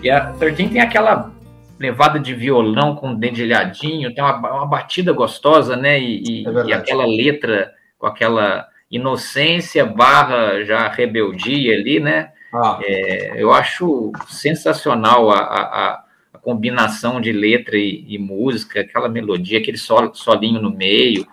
[0.00, 1.32] E a 13 tem aquela
[1.76, 5.98] levada de violão com dedilhadinho, tem uma, uma batida gostosa, né?
[5.98, 12.30] E, e, é e, aquela letra com aquela inocência barra já rebeldia ali, né?
[12.54, 12.78] Ah.
[12.80, 16.05] É, eu acho sensacional a, a, a,
[16.46, 21.26] combinação de letra e, e, música, aquela melodia, aquele sol, solinho no meio.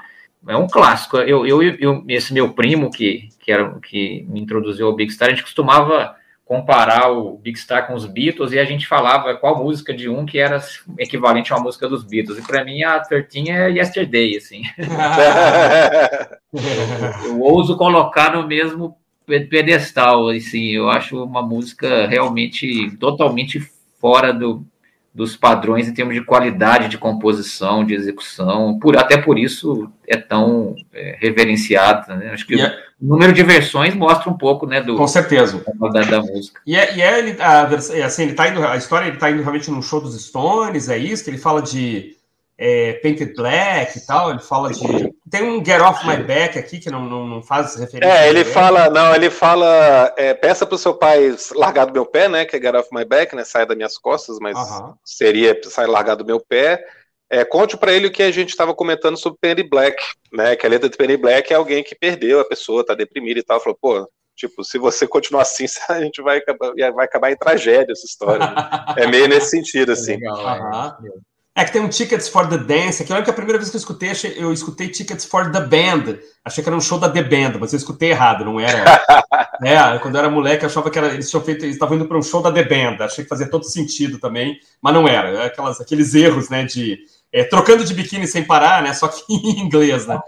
[0.48, 1.18] É um clássico.
[1.18, 5.28] Eu, eu, eu, esse meu primo que, que, era, que me introduziu ao Big Star,
[5.28, 9.64] a gente costumava comparar o Big Star com os Beatles e a gente falava qual
[9.64, 10.60] música de um que era
[10.98, 12.40] equivalente a uma música dos Beatles.
[12.40, 14.64] E para mim a 13 é Yesterday, assim.
[17.28, 18.98] eu ouso colocar no mesmo
[19.28, 20.72] pedestal, assim.
[20.72, 23.60] Eu acho uma música realmente totalmente
[24.00, 24.66] fora do,
[25.14, 28.80] dos padrões em termos de qualidade de composição, de execução.
[28.80, 32.16] Por, até por isso é tão é, reverenciado.
[32.16, 32.32] Né?
[32.32, 35.64] Acho que o número de versões mostra um pouco né, do, Com certeza.
[35.92, 36.60] Da, da música.
[36.66, 39.30] E, é, e é, ele, a, é, assim, ele tá indo, a história ele está
[39.30, 41.24] indo realmente num show dos Stones, é isso?
[41.24, 42.16] Que ele fala de
[42.58, 45.13] é, Painted Black e tal, ele fala de.
[45.34, 48.16] Tem um Get Off My Back aqui que não, não, não faz referência.
[48.16, 52.30] É, ele fala, não, ele fala, é, peça pro seu pai largar do meu pé,
[52.30, 52.46] né?
[52.46, 53.44] Que é Get Off My Back, né?
[53.44, 54.56] Sai das minhas costas, mas
[55.04, 56.86] seria sair largar do meu pé.
[57.32, 59.98] É, conte para ele o que a gente estava comentando sobre Penny Black,
[60.32, 60.56] né?
[60.56, 63.44] Que a letra de Penny Black é alguém que perdeu a pessoa, tá deprimida e
[63.44, 63.60] tal.
[63.60, 67.92] Falou, pô, tipo, se você continuar assim, a gente vai acabar, vai acabar em tragédia
[67.92, 68.46] essa história.
[68.46, 68.56] Né?
[68.98, 70.14] é meio nesse sentido, é assim.
[70.14, 71.33] Legal, é.
[71.56, 73.70] É que tem um Tickets for the Dance, que eu lembro que a primeira vez
[73.70, 76.18] que eu escutei, eu escutei Tickets for the Band.
[76.44, 79.02] Achei que era um show da The Band, mas eu escutei errado, não era.
[79.64, 82.08] é, quando eu era moleque, eu achava que era, eles tinham feito, eles estavam indo
[82.08, 83.06] para um show da The Band.
[83.06, 85.30] Achei que fazia todo sentido também, mas não era.
[85.30, 87.00] era aquelas, aqueles erros, né, de
[87.32, 88.94] é, trocando de biquíni sem parar, né?
[88.94, 90.20] Só que em inglês, né?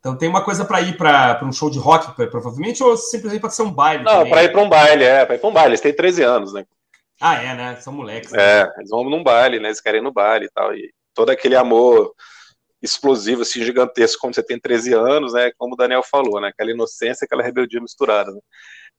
[0.00, 3.50] Então tem uma coisa para ir para um show de rock, provavelmente, ou simplesmente para
[3.50, 4.04] ser um baile?
[4.04, 5.70] Não, para ir para um baile, é, para ir para um baile.
[5.70, 6.64] Eles têm 13 anos, né?
[7.20, 7.76] Ah, é, né?
[7.76, 8.32] São moleques.
[8.32, 8.42] Né?
[8.42, 9.68] É, eles vão num baile, né?
[9.68, 10.74] Eles querem ir no baile e tal.
[10.74, 12.12] E todo aquele amor
[12.82, 15.50] explosivo, assim, gigantesco, como você tem 13 anos, né?
[15.56, 16.48] Como o Daniel falou, né?
[16.48, 18.30] Aquela inocência, aquela rebeldia misturada.
[18.30, 18.40] Né?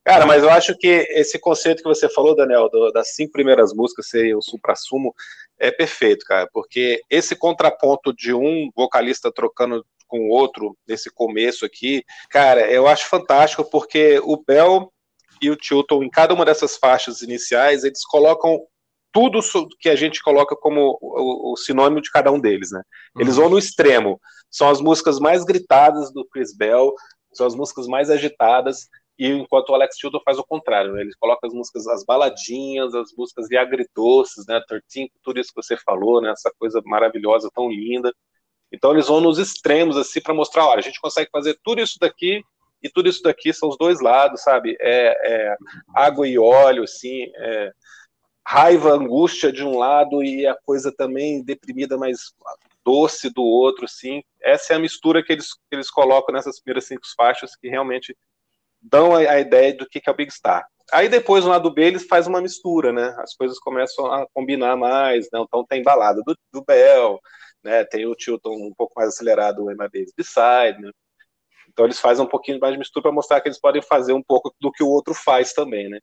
[0.04, 3.72] Cara, mas eu acho que esse conceito que você falou, Daniel, do, das cinco primeiras
[3.74, 5.12] músicas ser o supra-sumo,
[5.58, 11.64] é perfeito, cara, porque esse contraponto de um vocalista trocando com o outro nesse começo
[11.64, 14.92] aqui, cara, eu acho fantástico porque o Bell
[15.40, 18.60] e o Tilton, em cada uma dessas faixas iniciais, eles colocam
[19.12, 19.40] tudo
[19.80, 22.82] que a gente coloca como o, sinônimo de cada um deles, né?
[23.18, 23.44] Eles uhum.
[23.44, 24.20] vão no extremo.
[24.50, 26.92] São as músicas mais gritadas do Chris Bell,
[27.32, 31.00] são as músicas mais agitadas, e enquanto o Alex Tilton faz o contrário, né?
[31.00, 34.60] ele coloca as músicas, as baladinhas, as músicas de agridoces, né?
[34.68, 36.30] Tortinho, tudo isso que você falou, né?
[36.30, 38.12] Essa coisa maravilhosa, tão linda.
[38.70, 41.96] Então eles vão nos extremos, assim, para mostrar, olha, a gente consegue fazer tudo isso
[41.98, 42.42] daqui
[42.82, 44.76] e tudo isso daqui são os dois lados, sabe?
[44.80, 45.56] É, é
[45.94, 47.72] água e óleo, assim, é
[48.46, 52.32] raiva, angústia de um lado e a coisa também deprimida, mas
[52.84, 54.22] doce do outro, sim.
[54.40, 58.16] Essa é a mistura que eles, que eles colocam nessas primeiras cinco faixas que realmente
[58.80, 60.64] dão a, a ideia do que, que é o Big Star.
[60.92, 63.16] Aí depois, no lado B, eles fazem uma mistura, né?
[63.18, 65.40] As coisas começam a combinar mais, né?
[65.40, 67.18] Então tem balada do, do Bell,
[67.64, 67.84] né?
[67.84, 70.92] Tem o Tilton um pouco mais acelerado, o Emma Beside, né?
[71.76, 74.22] Então eles fazem um pouquinho mais de mistura para mostrar que eles podem fazer um
[74.22, 76.00] pouco do que o outro faz também, né?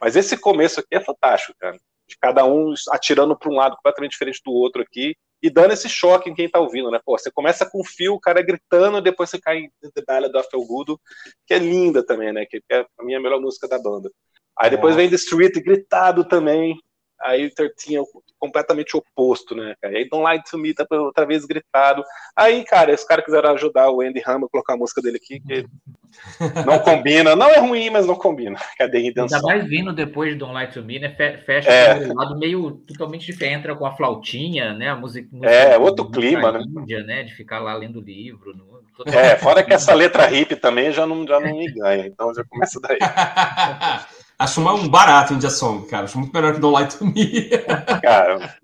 [0.00, 1.76] Mas esse começo aqui é fantástico, cara.
[2.08, 5.88] De cada um atirando para um lado completamente diferente do outro aqui e dando esse
[5.88, 7.00] choque em quem tá ouvindo, né?
[7.04, 10.36] Pô, você começa com o fio, o cara gritando, depois você cai em The Ballad
[10.36, 11.00] of Elgudo,
[11.44, 12.46] que é linda também, né?
[12.46, 14.08] Que é a minha melhor música da banda.
[14.56, 16.78] Aí depois vem The Street gritado também,
[17.26, 18.02] aí o 13 é
[18.38, 19.96] completamente oposto, né, cara?
[19.96, 22.02] Aí Don't Lie to Me tá outra vez gritado.
[22.34, 25.40] Aí, cara, os caras quiseram ajudar o Andy Hammer a colocar a música dele aqui,
[25.40, 25.66] que
[26.66, 27.34] não combina.
[27.34, 28.58] Não é ruim, mas não combina.
[28.78, 29.22] Cadê a?
[29.22, 31.10] Ainda mais vindo depois de Don't Lie to Me, né?
[31.44, 32.06] Fecha é.
[32.06, 34.90] um lado meio totalmente diferente, entra com a flautinha, né?
[34.90, 35.28] A música.
[35.30, 36.60] música é, outro clima, né?
[36.60, 37.22] Índia, né?
[37.22, 38.54] De ficar lá lendo livro.
[38.54, 38.76] No...
[39.06, 42.44] É, fora que essa letra hip também já não, já não me ganha, então já
[42.44, 42.98] começa daí.
[44.38, 46.04] Acho um barato India Song, cara.
[46.04, 47.48] Acho muito melhor que Don't Lie to Me.
[48.02, 48.54] Cara,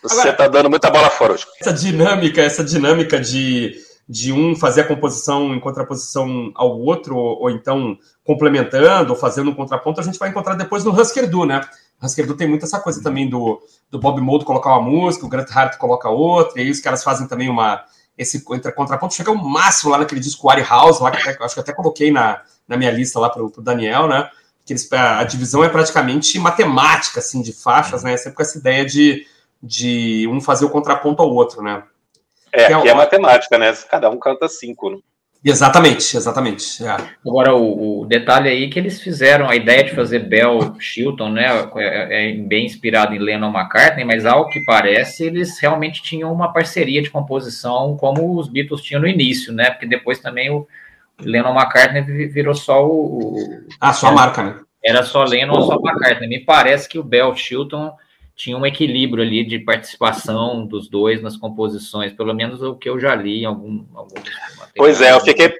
[0.00, 1.44] você Agora, tá dando muita bola fora hoje.
[1.60, 3.74] Essa dinâmica, essa dinâmica de,
[4.08, 9.50] de um fazer a composição em contraposição ao outro, ou, ou então complementando, ou fazendo
[9.50, 11.60] um contraponto, a gente vai encontrar depois no Husker Du, né?
[12.00, 13.60] Husker Du tem muito essa coisa também do,
[13.90, 17.02] do Bob Mould colocar uma música, o Grant Hart coloca outra, e aí os caras
[17.02, 17.84] fazem também uma
[18.16, 21.60] esse contraponto chega ao máximo lá naquele disco Wari House, lá que até, acho que
[21.60, 24.30] até coloquei na, na minha lista lá pro, pro Daniel, né?
[24.66, 28.16] Que eles, a divisão é praticamente matemática, assim, de faixas, né?
[28.16, 29.24] Sempre com essa ideia de,
[29.62, 31.84] de um fazer o contraponto ao outro, né?
[32.52, 33.72] É, que é, é matemática, né?
[33.88, 34.98] Cada um canta cinco, né?
[35.44, 36.84] Exatamente, exatamente.
[36.84, 36.96] É.
[37.24, 41.28] Agora, o, o, detalhe aí é que eles fizeram a ideia de fazer Bell Chilton,
[41.28, 41.46] né?
[41.76, 46.52] É, é, bem inspirado em Lennon McCartney, mas ao que parece, eles realmente tinham uma
[46.52, 49.70] parceria de composição como os Beatles tinham no início, né?
[49.70, 50.66] Porque depois também o,
[51.20, 53.36] Lennon McCartney virou só o.
[53.80, 54.60] Ah, só a marca, né?
[54.84, 56.28] Era só Lennon ou só McCartney.
[56.28, 57.92] Me parece que o Bell Chilton
[58.34, 63.00] tinha um equilíbrio ali de participação dos dois nas composições, pelo menos o que eu
[63.00, 63.84] já li em algum.
[63.94, 64.14] algum
[64.76, 65.52] pois é, eu fiquei,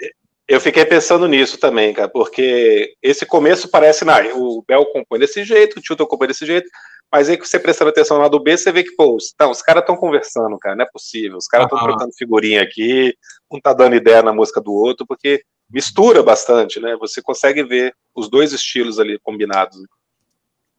[0.47, 5.43] eu fiquei pensando nisso também, cara, porque esse começo parece, não, o Bell compõe desse
[5.43, 6.69] jeito, o Chilton compõe desse jeito,
[7.11, 9.63] mas aí que você prestando atenção lá do B, você vê que, pô, os, os
[9.63, 11.39] caras estão conversando, cara, não é possível.
[11.39, 13.15] Os caras estão trocando figurinha aqui,
[13.51, 16.97] um tá dando ideia na música do outro, porque mistura bastante, né?
[17.01, 19.77] Você consegue ver os dois estilos ali combinados.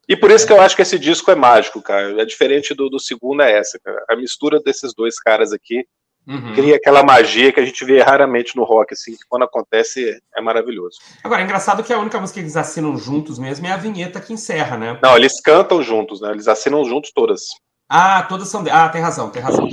[0.07, 2.21] E por isso que eu acho que esse disco é mágico, cara.
[2.21, 4.05] É diferente do, do segundo, é essa, cara.
[4.09, 5.85] A mistura desses dois caras aqui
[6.27, 6.53] Uhum.
[6.53, 10.41] Cria aquela magia que a gente vê raramente no rock, assim, que quando acontece é
[10.41, 10.97] maravilhoso.
[11.23, 14.19] Agora, é engraçado que a única música que eles assinam juntos mesmo é a vinheta
[14.19, 14.99] que encerra, né?
[15.01, 16.31] Não, eles cantam juntos, né?
[16.31, 17.43] Eles assinam juntos todas.
[17.89, 18.63] Ah, todas são.
[18.63, 18.69] De...
[18.69, 19.67] Ah, tem razão, tem razão.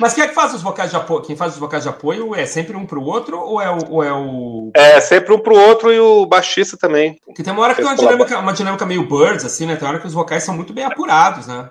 [0.00, 1.22] Mas quem é que faz os vocais de apoio?
[1.22, 3.78] Quem faz os vocais de apoio é sempre um pro outro ou é o.
[3.90, 4.70] Ou é, o...
[4.74, 7.18] é sempre um pro outro e o baixista também.
[7.24, 9.76] Porque tem uma hora que tem uma dinâmica, uma dinâmica meio birds, assim, né?
[9.76, 11.70] Tem uma hora que os vocais são muito bem apurados, né?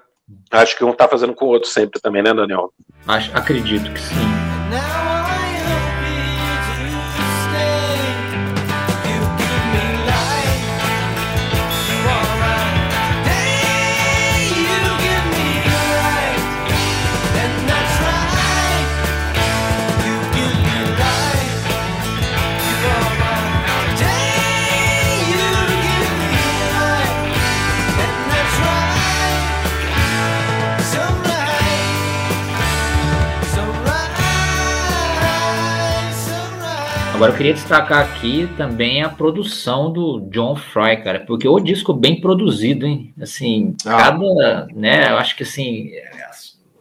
[0.51, 2.71] Acho que um tá fazendo com o outro sempre também, né, Daniel?
[3.07, 5.12] Acho, acredito que sim.
[37.23, 41.93] Agora eu queria destacar aqui também a produção do John Fry, cara, porque o disco
[41.93, 43.13] bem produzido, hein?
[43.21, 43.95] Assim, ah.
[43.95, 45.89] cada, né, eu acho que assim,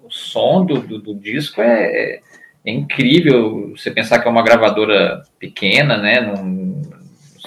[0.02, 2.18] o som do, do, do disco é,
[2.66, 3.72] é, incrível.
[3.76, 6.20] Você pensar que é uma gravadora pequena, né?
[6.20, 6.82] Não, não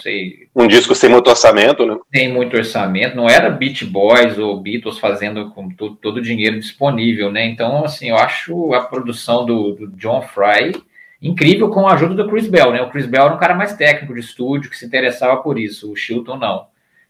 [0.01, 0.47] sei.
[0.55, 1.97] Um disco sem muito orçamento, né?
[2.09, 6.57] Tem muito orçamento, não era Beat Boys ou Beatles fazendo com todo, todo o dinheiro
[6.57, 7.45] disponível, né?
[7.45, 10.81] Então, assim, eu acho a produção do, do John Fry
[11.25, 12.81] incrível com a ajuda do Chris Bell, né?
[12.83, 15.91] O Chris Bell era um cara mais técnico de estúdio que se interessava por isso,
[15.91, 16.67] o Chilton não.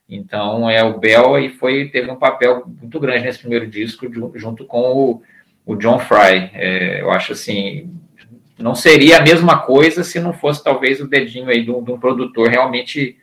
[0.07, 4.63] Então, é o Bell e foi teve um papel muito grande nesse primeiro disco junto
[4.63, 5.22] com o,
[5.66, 6.49] o John Fry.
[6.53, 7.93] É, eu acho assim,
[8.57, 11.91] não seria a mesma coisa se não fosse talvez o dedinho aí de um, de
[11.91, 13.18] um produtor realmente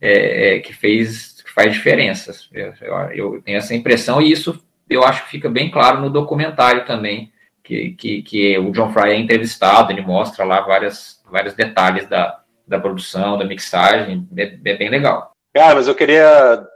[0.00, 2.48] é, é, que fez que faz diferenças.
[2.52, 2.72] Eu,
[3.14, 7.30] eu, tenho essa impressão e isso eu acho que fica bem claro no documentário também
[7.72, 12.42] que, que, que o John Fry é entrevistado, ele mostra lá várias, vários detalhes da,
[12.66, 15.32] da produção, da mixagem, é, é bem legal.
[15.54, 16.66] Cara, mas eu queria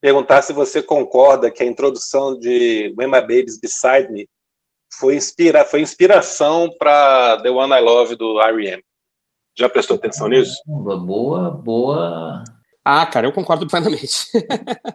[0.00, 4.28] perguntar se você concorda que a introdução de When My Baby's Beside Me
[4.92, 8.82] foi, inspira, foi inspiração para The One I Love do R.E.M.
[9.58, 10.60] Já prestou atenção nisso?
[10.66, 12.44] Boa, boa
[12.88, 14.28] ah, cara, eu concordo plenamente.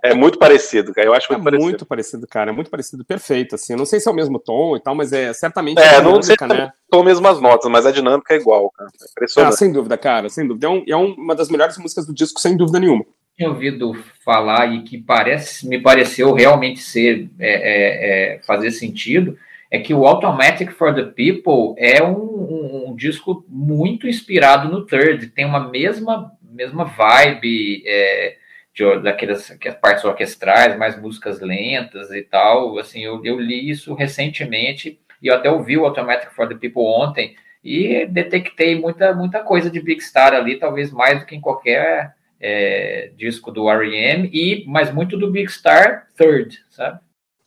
[0.01, 1.05] é muito parecido, cara.
[1.05, 1.63] Eu acho muito é parecido.
[1.69, 2.49] muito parecido, cara.
[2.49, 3.55] É muito parecido, perfeito.
[3.55, 5.77] Assim, eu não sei se é o mesmo tom e tal, mas é certamente.
[5.77, 6.71] É, dinâmica, não sei se né?
[6.89, 8.89] são mesmas notas, mas a dinâmica é igual, cara.
[8.89, 9.53] É impressionante.
[9.53, 10.67] Ah, sem dúvida, cara, sem dúvida.
[10.67, 13.03] É, um, é uma das melhores músicas do disco, sem dúvida nenhuma.
[13.35, 19.37] Tinha ouvido falar e que parece, me pareceu realmente ser é, é, é, fazer sentido
[19.69, 24.85] é que o Automatic for the People é um, um, um disco muito inspirado no
[24.85, 26.29] Third, tem uma mesma
[26.65, 28.37] mesma vibe é,
[28.73, 32.77] de, daquelas que partes orquestrais, mais músicas lentas e tal.
[32.77, 36.83] Assim, eu, eu li isso recentemente e eu até ouvi o Automatic for the People
[36.83, 41.41] ontem e detectei muita, muita coisa de Big Star ali, talvez mais do que em
[41.41, 44.29] qualquer é, disco do R.E.M.
[44.33, 46.99] e mas muito do Big Star Third, sabe?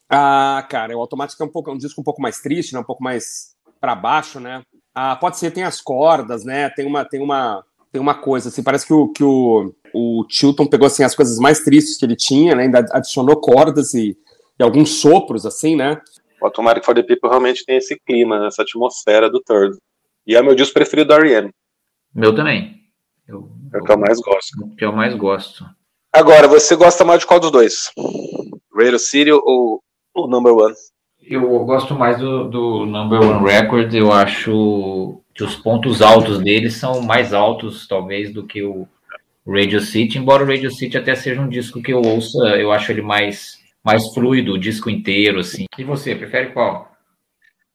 [0.09, 2.79] Ah, cara, o Automatic é um pouco é um disco um pouco mais triste, né?
[2.79, 4.63] Um pouco mais para baixo, né?
[4.95, 6.71] Ah, pode ser tem as cordas, né?
[6.71, 7.65] Tem uma tem uma
[7.95, 11.39] tem uma coisa, assim, parece que o, que o, o Tilton pegou, assim, as coisas
[11.39, 14.19] mais tristes que ele tinha, né, ainda adicionou cordas e,
[14.59, 16.03] e alguns sopros, assim, né.
[16.43, 19.79] O Automatic for the People realmente tem esse clima, essa atmosfera do Third.
[20.27, 21.51] E é meu disco preferido do R.E.M.
[22.13, 22.75] Meu também.
[23.29, 24.65] Eu, é o que eu mais gosto.
[24.65, 25.65] O que eu mais gosto.
[26.13, 27.93] Agora, você gosta mais de qual dos dois?
[28.77, 29.81] Radio City ou
[30.17, 30.75] o Number One?
[31.23, 36.71] Eu gosto mais do, do Number One Record, eu acho que os pontos altos dele
[36.71, 38.87] são mais altos, talvez, do que o
[39.47, 42.93] Radio City, embora o Radio City até seja um disco que eu ouça, eu acho
[42.93, 45.67] ele mais, mais fluido, o disco inteiro, assim.
[45.77, 46.95] E você, prefere qual?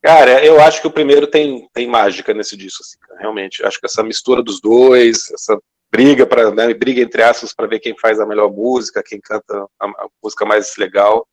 [0.02, 3.60] Cara, eu acho que o primeiro tem, tem mágica nesse disco, assim, realmente.
[3.60, 5.60] Eu acho que essa mistura dos dois, essa
[5.92, 9.66] briga para né, briga entre aspas para ver quem faz a melhor música, quem canta
[9.80, 11.28] a, a, música mais legal,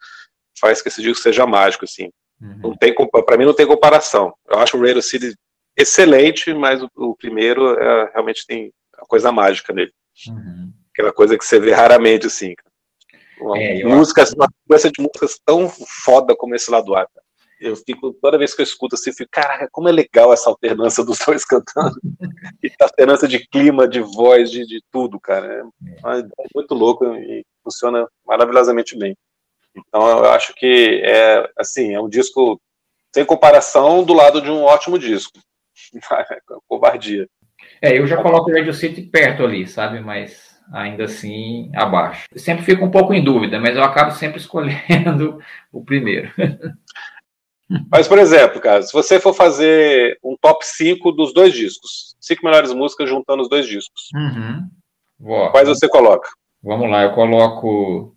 [0.58, 2.10] faz que esse disco seja mágico, assim.
[2.40, 2.58] Uhum.
[2.62, 4.34] Não tem para mim não tem comparação.
[4.48, 5.34] Eu acho o Radio City
[5.76, 9.92] excelente, mas o, o primeiro é, realmente tem a coisa mágica nele.
[10.28, 10.72] Uhum.
[10.92, 12.54] Aquela coisa que você vê raramente, assim.
[13.40, 17.06] Uma é, música, uma sequência de músicas tão foda como esse lado A.
[17.60, 20.48] Eu fico, toda vez que eu escuto assim, eu fico, caraca, como é legal essa
[20.48, 21.96] alternância dos dois cantando.
[22.62, 25.46] e alternância de clima, de voz, de, de tudo, cara.
[25.46, 26.20] É, é.
[26.20, 29.16] é muito louco e funciona maravilhosamente bem.
[29.76, 32.60] Então eu acho que é assim, é um disco
[33.14, 35.38] sem comparação do lado de um ótimo disco.
[36.68, 37.28] covardia.
[37.80, 40.00] É, eu já coloco o Radio City perto ali, sabe?
[40.00, 42.26] Mas ainda assim abaixo.
[42.32, 45.40] Eu sempre fico um pouco em dúvida, mas eu acabo sempre escolhendo
[45.72, 46.30] o primeiro.
[47.90, 52.44] Mas, por exemplo, cara, se você for fazer um top 5 dos dois discos, cinco
[52.44, 55.50] melhores músicas juntando os dois discos, uhum.
[55.50, 56.28] quais você coloca?
[56.62, 58.16] Vamos lá, eu coloco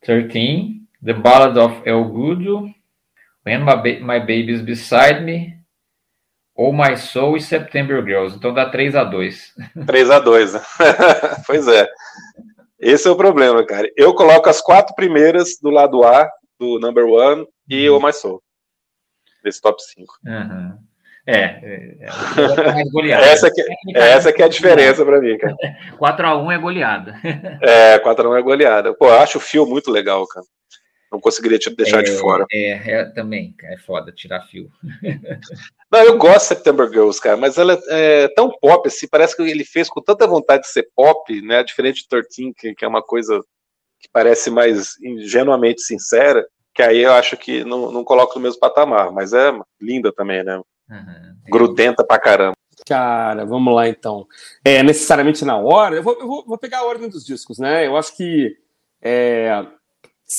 [0.00, 2.62] 13, The Ballad of El Gudo,
[3.46, 5.56] When My, My Baby's Beside Me,
[6.54, 8.36] ou My Soul e September Girls.
[8.36, 9.54] Então dá 3 a 2
[9.86, 10.60] 3 a 2 né?
[11.46, 11.88] Pois é.
[12.78, 13.90] Esse é o problema, cara.
[13.96, 18.42] Eu coloco as quatro primeiras do lado A, do number one, e o My Soul.
[19.42, 20.14] Desse top 5.
[20.26, 20.78] Uhum.
[21.26, 23.24] É, é, é goleada.
[23.24, 23.62] essa, que,
[23.96, 25.56] essa que é a diferença para mim, cara.
[25.98, 27.14] 4x1 é goleada.
[27.62, 28.94] É, 4x1 é goleada.
[28.94, 30.44] Pô, eu acho o fio muito legal, cara.
[31.14, 32.44] Não conseguiria te deixar é, de fora.
[32.50, 34.68] É, é, também, é foda tirar fio.
[35.88, 39.42] Não, eu gosto de September Girls, cara, mas ela é tão pop, assim, parece que
[39.42, 41.62] ele fez com tanta vontade de ser pop, né?
[41.62, 43.40] Diferente de 13, que, que é uma coisa
[44.00, 46.44] que parece mais ingenuamente sincera,
[46.74, 50.42] que aí eu acho que não, não coloco no mesmo patamar, mas é linda também,
[50.42, 50.56] né?
[50.90, 51.36] Uhum.
[51.48, 52.56] Grudenta pra caramba.
[52.84, 54.26] Cara, vamos lá então.
[54.64, 55.94] É necessariamente na hora.
[55.94, 57.86] Eu vou, eu vou, vou pegar a ordem dos discos, né?
[57.86, 58.56] Eu acho que
[59.00, 59.64] é,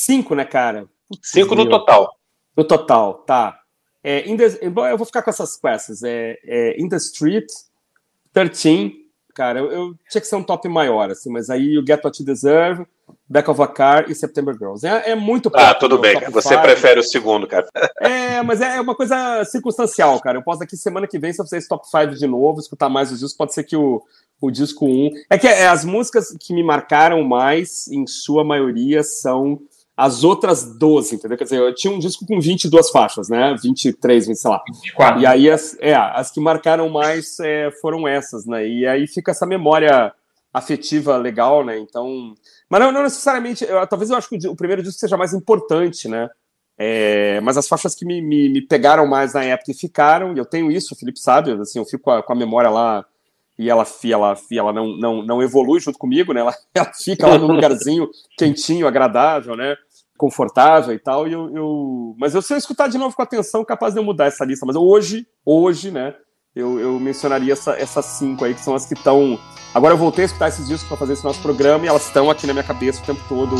[0.04, 0.88] cinco, né, cara?
[1.10, 2.16] Putz, cinco no total.
[2.56, 3.60] No total, tá.
[4.04, 6.04] É, the, eu vou ficar com essas peças.
[6.04, 7.48] É, é, In the Street,
[8.34, 8.94] 13,
[9.34, 12.22] cara, eu, eu, tinha que ser um top maior, assim, mas aí o Get What
[12.22, 12.86] You Deserve,
[13.28, 14.86] Back of a Car e September Girls.
[14.86, 16.62] É, é muito Ah, tudo bem, você five.
[16.62, 17.68] prefere o segundo, cara.
[18.00, 20.38] É, mas é uma coisa circunstancial, cara.
[20.38, 22.90] Eu posso daqui semana que vem, se eu fizer esse top 5 de novo, escutar
[22.90, 24.04] mais os discos, pode ser que o,
[24.40, 25.10] o disco 1.
[25.30, 29.60] É que é, as músicas que me marcaram mais, em sua maioria, são
[29.98, 31.38] as outras 12, entendeu?
[31.38, 33.56] Quer dizer, eu tinha um disco com 22 faixas, né?
[33.62, 34.62] 23, 20, sei lá.
[34.68, 35.22] 24.
[35.22, 38.68] E aí, as, é, as que marcaram mais é, foram essas, né?
[38.68, 40.14] E aí fica essa memória
[40.54, 41.78] afetiva legal, né?
[41.78, 42.34] Então.
[42.70, 43.64] Mas não, não necessariamente.
[43.64, 46.30] Eu, talvez eu acho que o, o, primeiro disco seja mais importante, né?
[46.78, 50.38] É, mas as faixas que me, me, me, pegaram mais na época e ficaram, e
[50.38, 53.06] eu tenho isso, o Felipe sabe, assim, eu fico com a, com a memória lá
[53.58, 56.42] e ela, ela, ela não, não, não evolui junto comigo, né?
[56.42, 59.76] Ela, ela fica lá num lugarzinho quentinho, agradável, né?
[60.18, 61.28] confortável e tal.
[61.28, 62.16] E eu, eu...
[62.18, 64.66] Mas eu, se eu escutar de novo com atenção, capaz de eu mudar essa lista.
[64.66, 66.16] Mas hoje, hoje, né,
[66.56, 69.38] eu, eu mencionaria essa, essas cinco aí, que são as que estão.
[69.74, 72.30] Agora eu voltei a escutar esses discos para fazer esse nosso programa e elas estão
[72.30, 73.56] aqui na minha cabeça o tempo todo.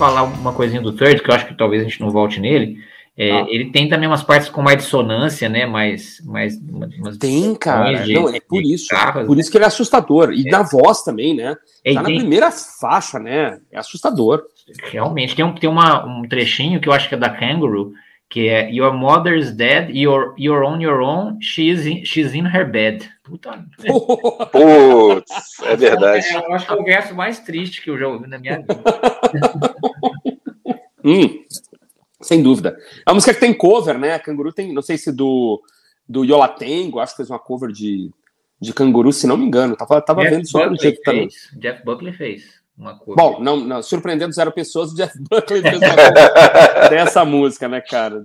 [0.00, 2.78] Falar uma coisinha do Third, que eu acho que talvez a gente não volte nele.
[3.16, 3.46] É, ah.
[3.50, 5.66] Ele tem também umas partes com mais dissonância, né?
[5.66, 6.56] Mais, mais
[6.98, 8.02] umas tem, cara.
[8.02, 8.88] De, não, é por isso.
[8.88, 9.42] Guitarras, por né?
[9.42, 10.32] isso que ele é assustador.
[10.32, 10.50] E é.
[10.50, 11.54] da voz também, né?
[11.84, 12.18] É, tá na tem...
[12.18, 13.60] primeira faixa, né?
[13.70, 14.42] É assustador.
[14.84, 15.36] Realmente.
[15.36, 17.92] Tem, um, tem uma, um trechinho que eu acho que é da Kangaroo,
[18.30, 22.64] que é Your mother's dead, you're, you're on your own, she's in, she's in her
[22.64, 23.06] bed.
[23.22, 23.64] Puta.
[24.50, 26.24] Putz, é verdade.
[26.26, 28.56] É, eu acho que é o verso mais triste que eu já ouvi na minha
[28.56, 28.80] vida.
[31.04, 31.44] hum,
[32.20, 32.76] sem dúvida.
[33.04, 34.14] A música que tem cover, né?
[34.14, 35.62] A Canguru tem, não sei se do,
[36.08, 38.10] do Yola Tengo, acho que fez uma cover de,
[38.60, 39.76] de Canguru, se não me engano.
[39.76, 41.28] Tava, tava vendo isso outro dia também.
[41.54, 43.16] Jeff Buckley fez uma coisa.
[43.16, 45.80] Bom, não, não, surpreendendo zero pessoas, o Jeff Buckley fez
[46.90, 48.24] dessa música, né, cara?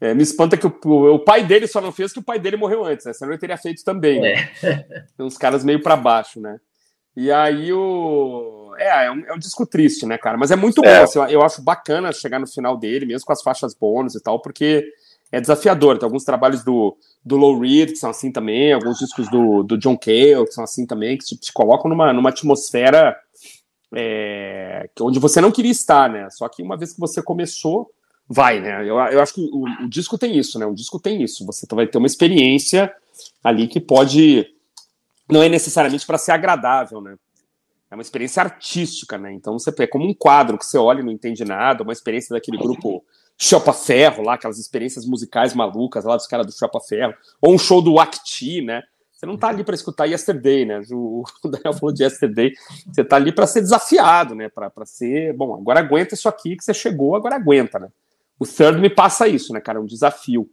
[0.00, 2.56] É, me espanta que o, o, pai dele só não fez que o pai dele
[2.56, 3.12] morreu antes, né?
[3.12, 4.20] Senão ele teria feito também.
[4.20, 4.50] Né?
[4.62, 5.04] É.
[5.18, 6.58] Uns caras meio para baixo, né?
[7.16, 8.65] E aí o.
[8.78, 10.36] É, é um, é um disco triste, né, cara?
[10.36, 10.98] Mas é muito é.
[10.98, 11.04] bom.
[11.04, 14.40] Assim, eu acho bacana chegar no final dele, mesmo com as faixas bônus e tal,
[14.40, 14.84] porque
[15.32, 15.98] é desafiador.
[15.98, 19.76] Tem alguns trabalhos do, do Low Reed que são assim também, alguns discos do, do
[19.78, 23.16] John Cale que são assim também, que te, te colocam numa, numa atmosfera
[23.94, 26.28] é, onde você não queria estar, né?
[26.30, 27.90] Só que uma vez que você começou,
[28.28, 28.82] vai, né?
[28.82, 30.66] Eu, eu acho que o, o disco tem isso, né?
[30.66, 31.46] O disco tem isso.
[31.46, 32.92] Você vai ter uma experiência
[33.42, 34.46] ali que pode.
[35.30, 37.16] Não é necessariamente para ser agradável, né?
[37.90, 39.32] É uma experiência artística, né?
[39.32, 42.34] Então você é como um quadro que você olha e não entende nada, uma experiência
[42.34, 43.04] daquele grupo
[43.38, 47.58] Chopa Ferro lá, aquelas experiências musicais malucas lá dos caras do Chopa Ferro, ou um
[47.58, 48.82] show do Acti, né?
[49.12, 50.82] Você não está ali para escutar Yesterday, né?
[50.90, 52.52] O Daniel falou de Yesterday.
[52.92, 54.48] Você está ali para ser desafiado, né?
[54.48, 57.88] Para ser, bom, agora aguenta isso aqui que você chegou, agora aguenta, né?
[58.38, 59.78] O Third me passa isso, né, cara?
[59.78, 60.50] É um desafio.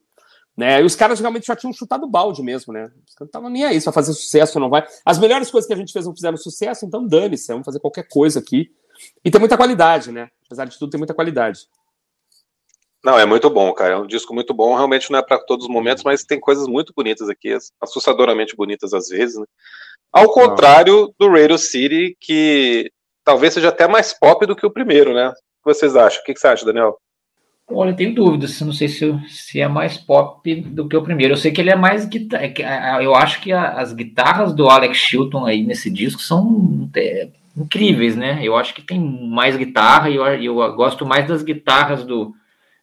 [0.56, 0.82] Né?
[0.82, 2.84] E os caras realmente já tinham chutado o balde mesmo, né?
[2.84, 4.86] Os caras não estavam nem aí se vai fazer sucesso ou não vai.
[5.04, 8.08] As melhores coisas que a gente fez não fizeram sucesso, então dane-se, vamos fazer qualquer
[8.08, 8.72] coisa aqui.
[9.26, 10.30] E tem muita qualidade, né?
[10.45, 11.62] Apesar de tudo, tem muita qualidade.
[13.04, 13.95] Não, é muito bom, cara.
[13.95, 14.76] É um disco muito bom.
[14.76, 18.93] Realmente não é para todos os momentos, mas tem coisas muito bonitas aqui, assustadoramente bonitas
[18.93, 19.45] às vezes, né?
[20.12, 22.91] Ao contrário do Radio City, que
[23.24, 25.30] talvez seja até mais pop do que o primeiro, né?
[25.30, 26.22] O que vocês acham?
[26.22, 26.97] O que você acha, Daniel?
[27.74, 31.34] Olha, eu tenho dúvidas, não sei se, se é mais pop do que o primeiro.
[31.34, 32.45] Eu sei que ele é mais guitarra.
[32.45, 38.15] É eu acho que as guitarras do Alex Chilton aí nesse disco são é, incríveis,
[38.15, 38.39] né?
[38.41, 42.34] Eu acho que tem mais guitarra e eu, eu gosto mais das guitarras do,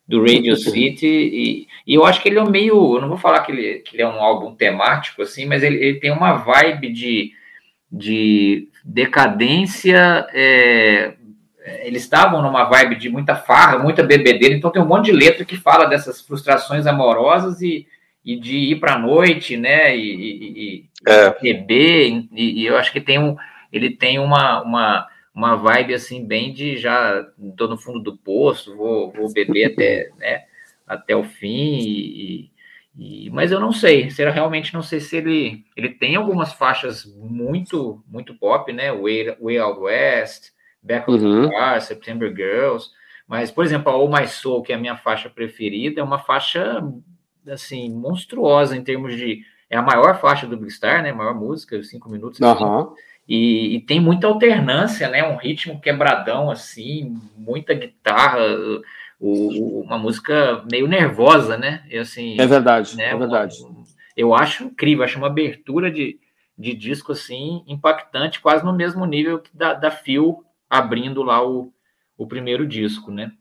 [0.07, 3.41] do Radio City e, e, eu acho que ele é meio, eu não vou falar
[3.41, 6.93] que ele, que ele é um álbum temático assim, mas ele, ele tem uma vibe
[6.93, 7.33] de,
[7.91, 11.15] de decadência é,
[11.83, 15.45] eles estavam numa vibe de muita farra, muita bebedeira, então tem um monte de letra
[15.45, 17.87] que fala dessas frustrações amorosas e,
[18.25, 21.31] e de ir para a noite, né, e, e, e é.
[21.41, 23.37] beber, e, e, eu acho que tem um,
[23.73, 28.77] ele tem uma, uma, uma vibe assim bem de já tô no fundo do poço,
[28.77, 30.43] vou, vou beber até, né,
[30.87, 32.51] até o fim, e,
[32.97, 37.05] e, mas eu não sei, será realmente não sei se ele ele tem algumas faixas
[37.17, 40.51] muito muito pop, né, Way, Way Out West,
[40.83, 41.49] Back of uhum.
[41.49, 42.91] the Car, September Girls.
[43.27, 46.19] Mas, por exemplo, a Oh My Soul, que é a minha faixa preferida, é uma
[46.19, 46.83] faixa,
[47.49, 49.43] assim, monstruosa em termos de...
[49.69, 51.11] É a maior faixa do Big Star, né?
[51.11, 52.41] A maior música, cinco minutos.
[52.41, 52.93] Uhum.
[53.29, 55.23] E, e, tem muita alternância, né?
[55.23, 58.41] Um ritmo quebradão, assim, muita guitarra,
[59.21, 61.85] o, uma música meio nervosa, né?
[61.89, 63.11] E, assim, é verdade, né?
[63.11, 63.55] é verdade.
[63.63, 63.85] Uma,
[64.17, 66.19] eu acho incrível, acho uma abertura de,
[66.59, 71.73] de disco, assim, impactante, quase no mesmo nível da, da Phil abrindo lá o,
[72.17, 73.33] o primeiro disco, né?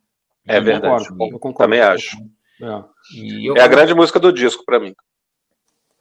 [0.47, 2.17] É eu verdade, concordo, eu concordo, também acho.
[2.61, 2.83] É,
[3.43, 4.95] eu, é a grande música do disco para mim.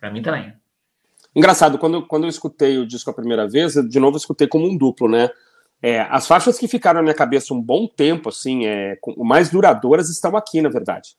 [0.01, 0.55] Para mim também.
[1.37, 4.49] Engraçado, quando, quando eu escutei o disco a primeira vez, eu, de novo eu escutei
[4.49, 5.29] como um duplo, né?
[5.81, 9.51] É, as faixas que ficaram na minha cabeça um bom tempo, assim, é, com, mais
[9.51, 11.17] duradouras estão aqui, na verdade.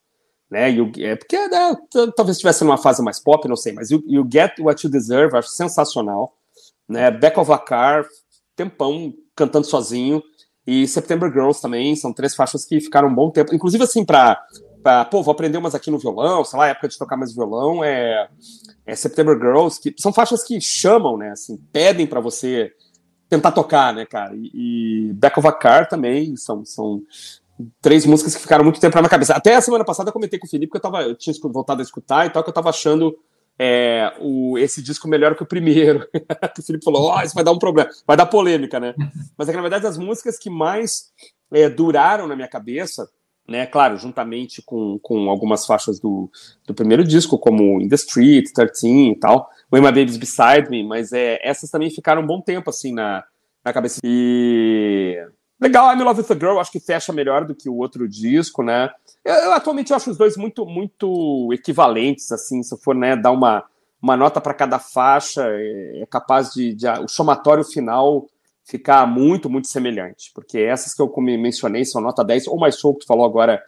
[0.50, 0.72] Né?
[0.72, 1.76] E o, é, porque né,
[2.16, 5.50] talvez estivesse numa fase mais pop, não sei, mas o Get What You Deserve, acho
[5.50, 6.36] sensacional.
[6.88, 7.10] Né?
[7.12, 8.06] Back of a Car,
[8.60, 10.22] tempão cantando sozinho.
[10.68, 13.56] E September Girls também, são três faixas que ficaram um bom tempo.
[13.56, 14.40] Inclusive, assim, pra,
[14.84, 17.84] pra pô, vou aprender umas aqui no violão, sei lá, época de tocar mais violão,
[17.84, 18.30] é,
[18.86, 22.72] é September Girls, que são faixas que chamam, né, assim, pedem para você
[23.28, 24.36] tentar tocar, né, cara.
[24.36, 27.02] E, e Back of a Car também, são, são
[27.82, 29.34] três músicas que ficaram muito tempo na minha cabeça.
[29.34, 31.82] Até a semana passada eu comentei com o Felipe que eu, tava, eu tinha voltado
[31.82, 33.18] a escutar e tal, que eu tava achando
[33.62, 36.08] é, o, esse disco melhor que o primeiro.
[36.58, 38.96] o Felipe falou: oh, isso vai dar um problema, vai dar polêmica, né?
[39.38, 41.12] Mas é que, na verdade, as músicas que mais
[41.52, 43.10] é, duraram na minha cabeça,
[43.46, 43.66] né?
[43.66, 46.32] Claro, juntamente com, com algumas faixas do,
[46.66, 50.82] do primeiro disco, como In the Street, 13 e tal, When My Baby's Beside Me,
[50.84, 53.26] mas é, essas também ficaram um bom tempo assim na,
[53.64, 54.00] na cabeça.
[54.04, 55.18] E.
[55.62, 58.08] Legal, I'm in Love with a Girl, acho que fecha melhor do que o outro
[58.08, 58.90] disco, né?
[59.24, 63.16] Eu, eu, atualmente eu acho os dois muito, muito equivalentes, assim, se eu for né,
[63.16, 63.66] dar uma,
[64.02, 68.26] uma nota para cada faixa, é, é capaz de, de, o somatório final
[68.64, 72.94] ficar muito, muito semelhante, porque essas que eu mencionei são nota 10, ou mais show
[72.94, 73.62] que tu falou agora,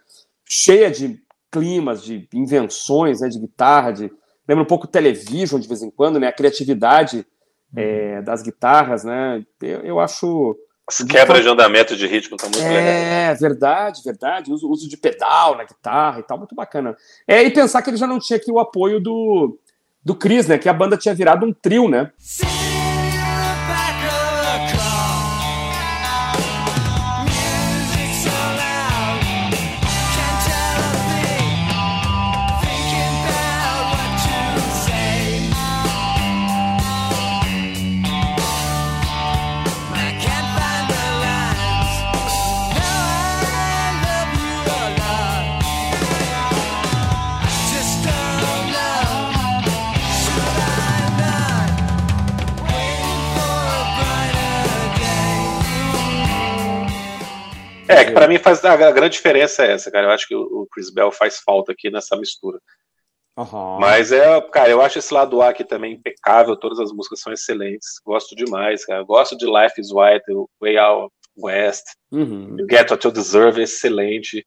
[0.44, 4.12] cheia de climas, de invenções, né, de guitarra, de
[4.48, 7.26] lembra um pouco television de vez em quando, né, a criatividade
[7.74, 10.56] é, das guitarras, né, eu, eu acho
[10.92, 13.06] as quebras de andamento de ritmo estão muito é, legais.
[13.06, 14.52] É, verdade, verdade.
[14.52, 16.94] Uso, uso de pedal na guitarra e tal, muito bacana.
[17.26, 19.58] É, e pensar que ele já não tinha aqui o apoio do,
[20.04, 20.58] do Chris, né?
[20.58, 22.10] Que a banda tinha virado um trio, né?
[22.18, 22.61] Sim.
[57.92, 60.06] É, que para mim faz a, grande diferença é essa, cara.
[60.06, 62.58] Eu acho que o Chris Bell faz falta aqui nessa mistura.
[63.36, 63.78] Uhum.
[63.78, 67.32] Mas é, cara, eu acho esse lado A aqui também impecável, todas as músicas são
[67.32, 69.02] excelentes, gosto demais, cara.
[69.02, 70.24] Gosto de Life is White,
[70.60, 72.56] Way Out West, uhum.
[72.70, 74.46] Get What You Deserve, excelente.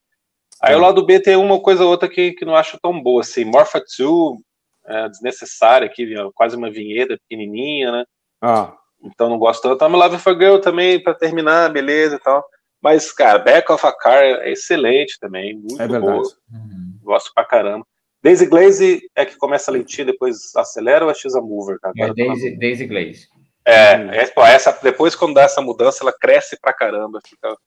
[0.61, 0.77] Aí é.
[0.77, 3.43] o lado B tem uma coisa ou outra que, que não acho tão boa, assim,
[3.43, 4.39] Morpha 2,
[4.85, 8.05] é, desnecessária aqui, quase uma vinheta pequenininha, né?
[8.39, 8.73] Ah.
[9.03, 9.83] Então não gosto tanto.
[9.83, 12.45] I'm Love for Girl também, para terminar, beleza e tal.
[12.85, 16.21] Mas, cara, Back of a Car é excelente também, muito é boa.
[16.21, 16.99] Uhum.
[17.01, 17.83] Gosto pra caramba.
[18.21, 21.79] Daisy Glaze é que começa lentinho, depois acelera ou é X a Mover?
[21.79, 21.95] Cara?
[21.97, 23.27] É Daisy, Daisy Glaze.
[23.65, 24.11] É, uhum.
[24.11, 27.57] é, pô, essa, depois quando dá essa mudança, ela cresce pra caramba, fica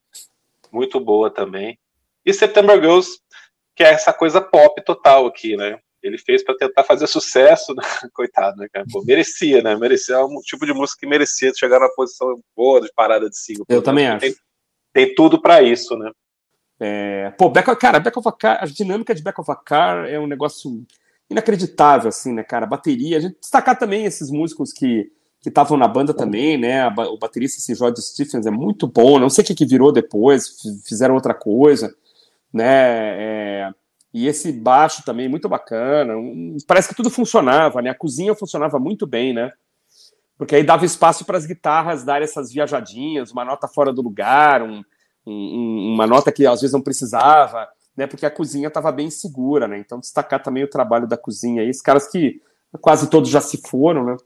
[0.70, 1.76] muito boa também.
[2.24, 3.18] E September Girls,
[3.74, 5.80] que é essa coisa pop total aqui, né?
[6.00, 7.82] Ele fez para tentar fazer sucesso, né?
[8.14, 8.86] coitado, né, cara?
[8.92, 9.74] Pô, merecia, né?
[9.74, 13.36] Merecia é um tipo de música que merecia chegar na posição boa de parada de
[13.36, 13.66] single.
[13.68, 14.20] Eu também acho.
[14.20, 14.36] Tem,
[14.98, 16.10] tem tudo para isso, né?
[16.80, 19.54] É, pô, Back of, cara, Back of a Car, a dinâmica de Back of a
[19.54, 20.84] Car é um negócio
[21.30, 22.66] inacreditável, assim, né, cara?
[22.66, 26.84] Bateria, a gente destacar também esses músicos que que estavam na banda também, né?
[26.88, 29.20] O baterista esse George Stephens é muito bom.
[29.20, 31.94] Não sei o que, que virou depois, fizeram outra coisa,
[32.52, 32.66] né?
[32.66, 33.70] É,
[34.12, 36.14] e esse baixo também muito bacana.
[36.66, 37.90] Parece que tudo funcionava, né?
[37.90, 39.52] A cozinha funcionava muito bem, né?
[40.38, 44.62] Porque aí dava espaço para as guitarras darem essas viajadinhas, uma nota fora do lugar,
[44.62, 44.84] um,
[45.26, 48.06] um, uma nota que às vezes não precisava, né?
[48.06, 49.78] Porque a cozinha estava bem segura, né?
[49.78, 52.40] Então destacar também o trabalho da cozinha aí, os caras que
[52.80, 54.16] quase todos já se foram, né?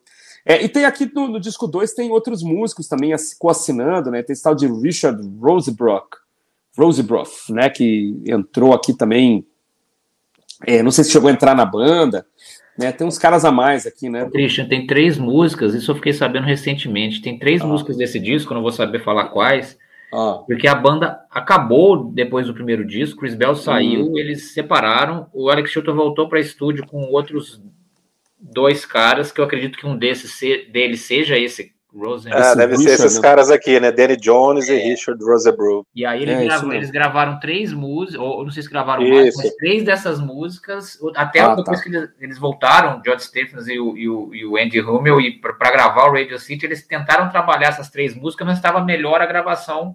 [0.45, 4.23] É, e tem aqui no, no disco 2 tem outros músicos também coassinando, né?
[4.23, 6.19] Tem esse tal de Richard Rosebrook,
[6.77, 7.71] Rosebrough, né?
[7.71, 9.47] Que entrou aqui também.
[10.67, 12.27] É, não sei se chegou a entrar na banda.
[12.79, 12.91] Né?
[12.91, 14.29] Tem uns caras a mais aqui, né?
[14.31, 17.21] Christian, tem três músicas, isso eu fiquei sabendo recentemente.
[17.21, 17.67] Tem três ah.
[17.67, 19.79] músicas desse disco, não vou saber falar quais.
[20.13, 20.43] Ah.
[20.47, 24.19] Porque a banda acabou depois do primeiro disco, Chris Bell saiu, hum.
[24.19, 27.63] eles se separaram, o Alex Chilton voltou para estúdio com outros
[28.39, 32.33] dois caras que eu acredito que um desses se, deles seja esse Rosen.
[32.33, 33.23] Ah, deve Richard, ser esses né?
[33.23, 33.93] caras aqui, né?
[33.93, 34.75] Danny Jones é.
[34.75, 35.85] e Richard Rosebrough.
[35.95, 39.15] E aí eles, é, gravaram, eles gravaram três músicas, ou não sei se gravaram isso.
[39.15, 41.85] mais, mas três dessas músicas, até ah, depois tá.
[41.85, 45.41] que eles, eles voltaram, George Stephens e o, e o, e o Andy Hummel, e
[45.41, 49.27] para gravar o Radio City, eles tentaram trabalhar essas três músicas, mas estava melhor a
[49.27, 49.95] gravação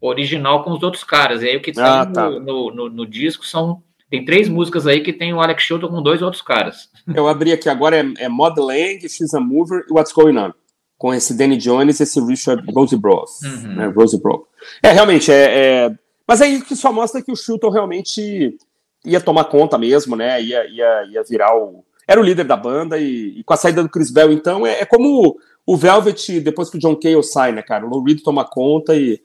[0.00, 1.42] original com os outros caras.
[1.42, 2.30] E aí o que ah, tem tá.
[2.30, 5.88] no, no, no, no disco são tem três músicas aí que tem o Alex Chilton
[5.88, 6.88] com dois outros caras.
[7.14, 10.52] Eu abri aqui agora, é, é Mod Lang, She's a Mover e What's Going On.
[10.98, 13.24] Com esse Danny Jones e esse Richard Rosebrough.
[13.44, 13.74] Uhum.
[13.74, 14.44] Né, Rosebrough.
[14.82, 15.44] É, realmente, é,
[15.86, 15.94] é,
[16.26, 18.58] Mas aí que só mostra que o Chilton realmente
[19.04, 20.42] ia tomar conta mesmo, né?
[20.42, 21.84] Ia, ia, ia virar o...
[22.06, 24.80] Era o líder da banda e, e com a saída do Chris Bell, então, é,
[24.80, 27.86] é como o Velvet, depois que o John Cale sai, né, cara?
[27.86, 29.20] O Lou Reed toma conta e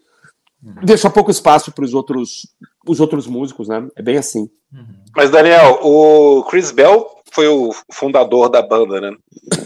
[0.62, 0.84] uhum.
[0.84, 2.54] deixa pouco espaço para os outros,
[2.86, 3.88] os outros músicos, né?
[3.96, 4.50] É bem assim.
[5.16, 9.12] Mas, Daniel, o Chris Bell foi o fundador da banda, né?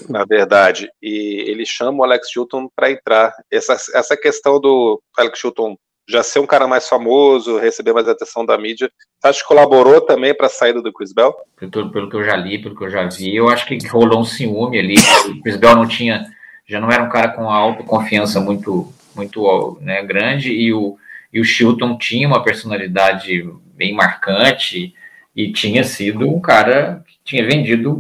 [0.10, 0.90] Na verdade.
[1.02, 3.36] E ele chama o Alex Chilton para entrar.
[3.52, 5.76] Essa, essa questão do Alex Chilton
[6.10, 8.90] já ser um cara mais famoso, receber mais atenção da mídia,
[9.20, 11.36] você acha que colaborou também para a saída do Chris Bell?
[11.58, 14.22] Pelo, pelo, que eu já li, pelo que eu já vi, eu acho que rolou
[14.22, 14.96] um ciúme ali.
[15.28, 16.26] O Chris Bell não tinha,
[16.66, 20.98] já não era um cara com autoconfiança muito, muito né, grande e o,
[21.34, 23.44] e o Chilton tinha uma personalidade
[23.76, 24.94] bem marcante
[25.38, 27.96] e tinha sido um cara que tinha vendido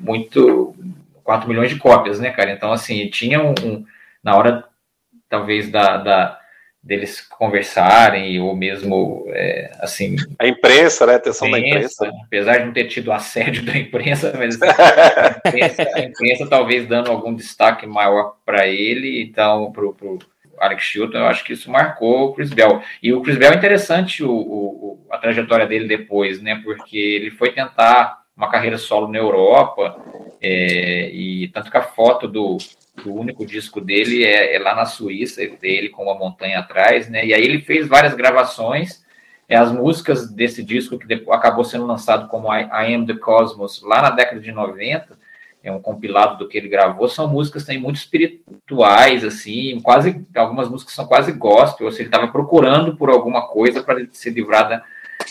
[0.00, 0.74] muito
[1.22, 2.50] 4 milhões de cópias, né, cara?
[2.50, 3.84] Então, assim, tinha um, um
[4.24, 4.64] na hora,
[5.28, 6.40] talvez, da, da,
[6.82, 10.16] deles conversarem, ou mesmo, é, assim...
[10.38, 11.12] A imprensa, né?
[11.12, 11.68] A atenção imprensa,
[12.00, 12.24] da imprensa.
[12.24, 17.10] Apesar de não ter tido assédio da imprensa, mas a imprensa, a imprensa talvez dando
[17.10, 20.18] algum destaque maior para ele, então, para o
[20.60, 22.82] Alex Chilton, eu acho que isso marcou o Chris Bell.
[23.02, 26.60] E o Chris Bell é interessante o, o, a trajetória dele depois, né?
[26.62, 29.96] Porque ele foi tentar uma carreira solo na Europa,
[30.40, 32.56] é, e tanto que a foto do,
[33.04, 37.24] do único disco dele é, é, lá na Suíça, dele com uma montanha atrás, né?
[37.24, 39.04] E aí ele fez várias gravações.
[39.48, 43.14] É, as músicas desse disco, que depois, acabou sendo lançado como I, I Am the
[43.14, 45.18] Cosmos lá na década de 90,
[45.62, 50.68] é um compilado do que ele gravou, são músicas também muito espirituais, assim, quase, algumas
[50.68, 54.68] músicas são quase gospel, ou seja, ele estava procurando por alguma coisa para se livrar
[54.68, 54.82] da,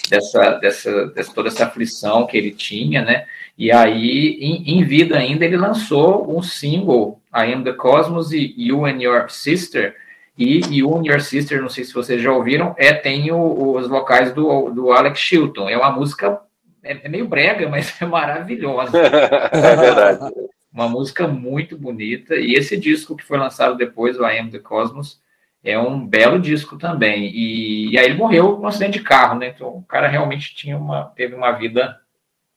[0.09, 3.25] dessa, dessa, dessa, toda essa aflição que ele tinha, né,
[3.57, 8.53] e aí, em, em, vida ainda, ele lançou um single, I Am The Cosmos e
[8.57, 9.95] You and Your Sister,
[10.37, 13.87] e You and Your Sister, não sei se vocês já ouviram, é, tem o, os
[13.87, 16.39] vocais do, do Alex Chilton, é uma música
[16.83, 18.97] é, é meio brega, mas é maravilhosa.
[19.51, 20.33] é verdade.
[20.71, 22.35] Uma música muito bonita.
[22.35, 25.19] E esse disco que foi lançado depois, o I Am The Cosmos,
[25.63, 27.25] é um belo disco também.
[27.25, 29.47] E, e aí ele morreu num acidente de carro, né?
[29.53, 31.97] Então o cara realmente tinha uma, teve uma vida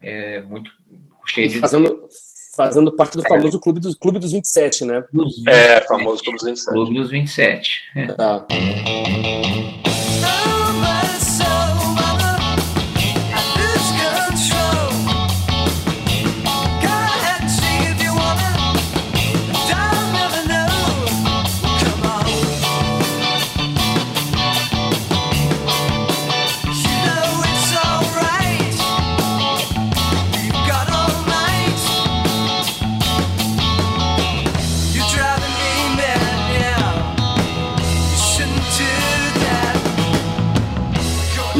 [0.00, 0.70] é, muito
[1.26, 1.58] cheia de.
[1.58, 2.08] Fazendo,
[2.54, 5.04] fazendo parte do famoso Clube dos, Clube dos 27, né?
[5.48, 6.74] É, famoso Clube dos 27.
[6.74, 7.82] Clube dos 27.
[8.16, 8.46] Tá.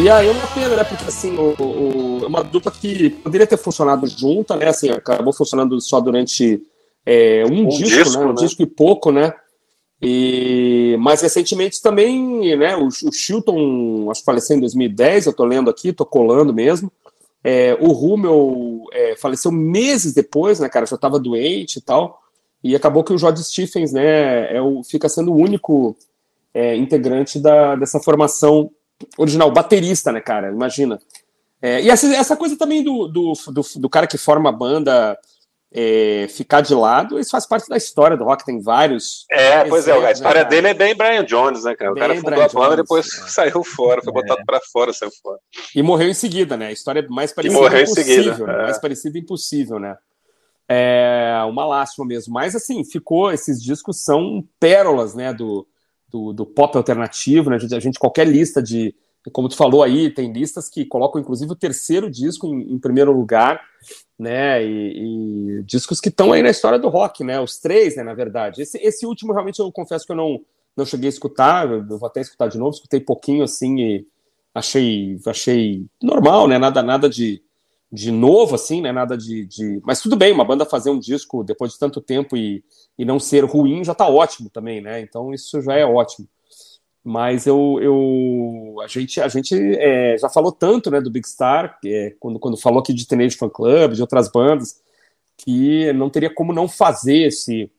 [0.03, 0.83] E aí é uma pena, né?
[0.83, 4.67] Porque assim, o, o, é uma dupla que poderia ter funcionado junta, né?
[4.67, 6.61] Assim, acabou funcionando só durante
[7.07, 8.25] é, um, um, disco, disco né?
[8.27, 8.35] Um né?
[8.35, 9.33] disco e pouco, né?
[10.03, 15.47] E mais recentemente também, né, o, o Chilton, acho que faleceu em 2010, eu estou
[15.47, 16.91] lendo aqui, estou colando mesmo.
[17.45, 22.21] É, o Rummel é, faleceu meses depois, né, cara, já estava doente e tal.
[22.65, 25.97] E acabou que o George Stephens, né, é o, fica sendo o único
[26.53, 28.69] é, integrante da, dessa formação
[29.17, 30.51] original, baterista, né, cara?
[30.51, 31.01] Imagina.
[31.61, 35.17] É, e essa, essa coisa também do, do, do, do, cara que forma a banda
[35.73, 39.25] é, ficar de lado, isso faz parte da história do rock, tem vários.
[39.31, 41.93] É, pois é, a história né, dele é bem Brian Jones, né, cara?
[41.93, 43.29] O cara fundou Brian a banda e depois é.
[43.29, 45.39] saiu fora, foi botado para fora, saiu fora.
[45.75, 46.67] E morreu em seguida, né?
[46.67, 48.63] A história é mais parecida e morreu impossível, em seguida, né?
[48.65, 49.97] mais parecida impossível, né?
[50.69, 52.35] É uma lástima mesmo.
[52.35, 53.33] Mas assim, ficou.
[53.33, 55.33] Esses discos são pérolas, né?
[55.33, 55.67] Do,
[56.13, 57.57] do, do pop alternativo, né?
[57.57, 58.95] A gente, qualquer lista de.
[59.33, 63.13] Como tu falou aí, tem listas que colocam inclusive o terceiro disco em, em primeiro
[63.13, 63.61] lugar,
[64.19, 64.63] né?
[64.65, 67.41] E, e discos que estão aí na história do rock, né?
[67.41, 68.03] Os três, né?
[68.03, 68.61] Na verdade.
[68.61, 70.41] Esse, esse último, realmente, eu confesso que eu não,
[70.77, 74.07] não cheguei a escutar, eu vou até escutar de novo, escutei pouquinho assim e
[74.55, 76.59] achei, achei normal, né?
[76.59, 77.43] Nada, nada de
[77.93, 78.91] de novo, assim, né?
[78.91, 82.37] Nada de, de, Mas tudo bem, uma banda fazer um disco depois de tanto tempo
[82.37, 82.65] e,
[82.99, 85.01] e não ser ruim já tá ótimo também, né?
[85.01, 86.27] Então isso já é ótimo.
[87.05, 91.79] Mas eu, eu a gente, a gente é, já falou tanto né, do Big Star,
[91.85, 94.81] é, quando, quando falou aqui de Teenage Fan Club, de outras bandas,
[95.37, 97.71] que não teria como não fazer esse,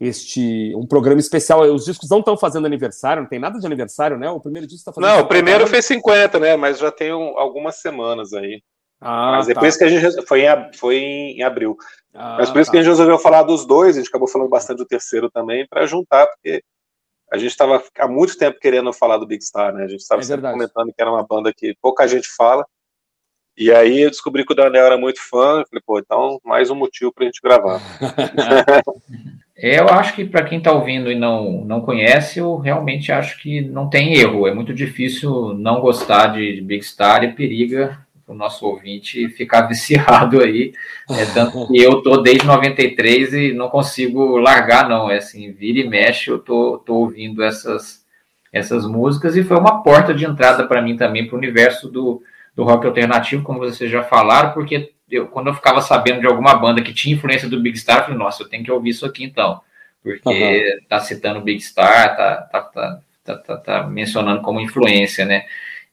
[0.00, 1.60] este um programa especial.
[1.72, 4.30] Os discos não estão fazendo aniversário, não tem nada de aniversário, né?
[4.30, 5.14] O primeiro disco está fazendo.
[5.14, 6.56] Não, o primeiro fez 50, né?
[6.56, 8.62] Mas já tem um, algumas semanas aí.
[9.00, 9.60] Ah, Mas é tá.
[9.60, 11.76] por isso que a gente foi em, foi em abril.
[12.14, 12.72] Ah, Mas por isso tá.
[12.72, 15.66] que a gente resolveu falar dos dois, a gente acabou falando bastante do terceiro também,
[15.66, 16.62] para juntar, porque
[17.32, 19.84] a gente estava há muito tempo querendo falar do Big Star, né?
[19.84, 22.66] A gente estava é comentando que era uma banda que pouca gente fala.
[23.56, 26.74] E aí eu descobri que o Daniel era muito fã, falei, pô, então mais um
[26.74, 27.80] motivo para a gente gravar.
[29.54, 33.60] eu acho que para quem está ouvindo e não, não conhece, eu realmente acho que
[33.60, 34.46] não tem erro.
[34.46, 37.98] É muito difícil não gostar de Big Star e periga
[38.30, 40.72] o nosso ouvinte ficar viciado aí.
[41.10, 45.10] É, tanto que eu tô desde 93 e não consigo largar, não.
[45.10, 48.04] É assim, vira e mexe, eu tô, tô ouvindo essas,
[48.52, 52.22] essas músicas e foi uma porta de entrada para mim também para o universo do,
[52.54, 56.54] do rock alternativo, como vocês já falaram, porque eu, quando eu ficava sabendo de alguma
[56.54, 59.04] banda que tinha influência do Big Star, eu falei, nossa, eu tenho que ouvir isso
[59.04, 59.60] aqui então.
[60.04, 60.86] Porque uhum.
[60.88, 65.44] tá citando Big Star, tá, tá, tá, tá, tá, tá mencionando como influência, né?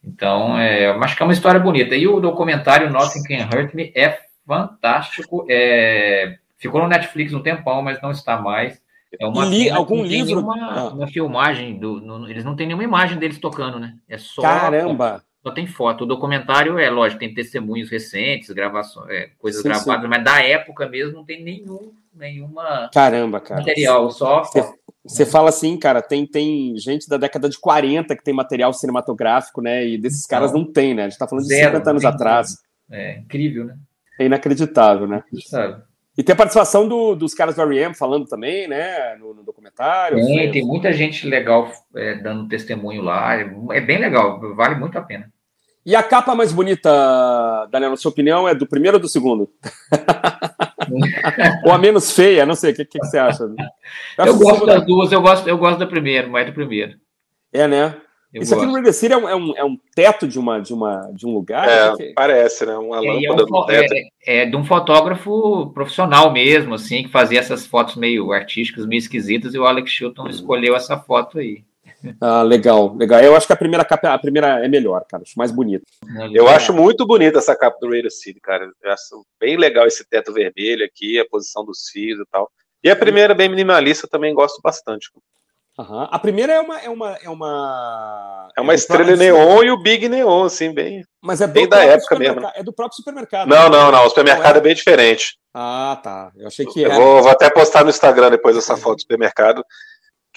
[0.04, 1.96] Então, é, acho que é uma história bonita.
[1.96, 5.46] E o documentário Nothing Can Hurt Me é fantástico.
[5.50, 8.82] É, ficou no Netflix um tempão, mas não está mais.
[9.20, 10.40] É uma Li, algum livro?
[10.40, 10.88] Uma, ah.
[10.90, 13.96] uma filmagem do, eles não têm nenhuma imagem deles tocando, né?
[14.08, 15.24] É só caramba.
[15.42, 16.04] Só tem foto.
[16.04, 20.08] O documentário é lógico, tem testemunhos recentes, gravações, é, coisas sim, gravadas, sim.
[20.10, 23.62] mas da época mesmo não tem nenhum nenhuma caramba, cara.
[23.62, 24.62] material, só você
[25.26, 29.88] fala assim, cara, tem, tem gente da década de 40 que tem material cinematográfico, né?
[29.88, 31.06] E desses então, caras não tem, né?
[31.06, 32.58] A gente tá falando de zero, 50 anos atrás.
[32.92, 33.78] É incrível, né?
[34.20, 35.24] É inacreditável, né?
[35.46, 35.82] Sabe.
[36.18, 37.94] E tem a participação do, dos caras do R.E.M.
[37.94, 39.16] falando também, né?
[39.18, 40.18] No, no documentário.
[40.18, 43.36] Tem, tem muita gente legal é, dando testemunho lá.
[43.36, 45.32] É, é, bem legal, vale muito a pena.
[45.86, 46.90] E a capa mais bonita,
[47.72, 49.50] Daniel, na sua opinião, é do primeiro ou do segundo?
[51.66, 53.44] Ou a menos feia, não sei, o que, que, você acha?
[54.18, 56.96] Eu, eu gosto das duas, eu gosto, eu gosto da primeira, mais do primeiro.
[57.54, 57.96] É, né?
[58.34, 58.64] Eu Isso gosto.
[58.64, 61.10] aqui no River City é um, é, um, é um teto de, uma, de, uma,
[61.14, 61.68] de um lugar?
[61.68, 62.14] É, que...
[62.14, 62.76] parece, né?
[62.76, 63.94] Uma é, lâmpada é, um, teto.
[63.94, 69.00] É, é, de um fotógrafo profissional mesmo, assim, que fazia essas fotos meio artísticas, meio
[69.00, 71.64] esquisitas, e o Alex Chilton escolheu essa foto aí.
[72.22, 73.22] Ah, legal, legal.
[73.22, 75.24] Eu acho que a primeira capa, a primeira é melhor, cara.
[75.24, 75.84] Acho mais bonita.
[76.32, 78.70] Eu acho muito bonita essa capa do Raider City, cara.
[78.84, 82.50] Eu acho bem legal esse teto vermelho aqui, a posição dos fios e tal.
[82.84, 85.10] E a primeira, bem minimalista, também gosto bastante.
[85.78, 86.08] Uhum.
[86.10, 86.80] A primeira é uma.
[86.80, 91.04] É uma, é uma, é uma é estrela neon e o Big Neon, assim, bem.
[91.22, 92.42] Mas é bem da época mesmo.
[92.56, 93.48] É do próprio supermercado.
[93.48, 93.78] Não, né?
[93.78, 94.06] não, não.
[94.06, 94.58] O supermercado é?
[94.58, 94.62] é?
[94.62, 95.38] bem diferente.
[95.54, 96.32] Ah, tá.
[96.36, 96.96] Eu achei que era.
[96.96, 99.64] Eu vou, vou até postar no Instagram depois essa foto do supermercado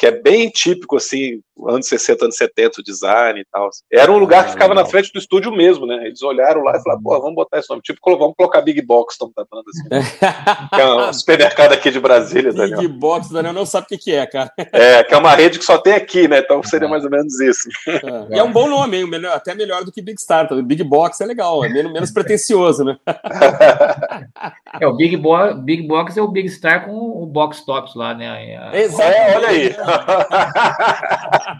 [0.01, 3.69] que é bem típico, assim, anos 60, anos 70, o design e tal.
[3.93, 6.07] Era um lugar ah, que ficava na frente do estúdio mesmo, né?
[6.07, 7.83] Eles olharam lá e falaram, pô, vamos botar esse nome.
[7.83, 9.89] Tipo, vamos colocar Big Box, estamos tratando assim.
[10.75, 12.79] que é um supermercado aqui de Brasília, Big Daniel.
[12.79, 14.51] Big Box, Daniel não sabe o que é, cara.
[14.73, 16.39] É, que é uma rede que só tem aqui, né?
[16.39, 17.69] Então seria mais ou menos isso.
[17.87, 18.37] É.
[18.37, 19.11] E é um bom nome, hein?
[19.27, 20.49] até melhor do que Big Star.
[20.49, 20.55] Tá?
[20.63, 22.97] Big Box é legal, é menos, menos pretencioso, né?
[24.81, 28.15] é, o Big, Bo Big Box é o Big Star com o Box Tops lá,
[28.15, 28.55] né?
[28.55, 29.77] É, olha aí.
[29.93, 31.57] Oh,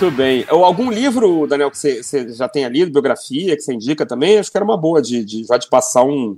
[0.03, 0.45] Muito bem.
[0.51, 4.37] Ou algum livro, Daniel, que você, já tenha lido, biografia, que você indica também?
[4.37, 6.37] Acho que era uma boa de, de já de passar um,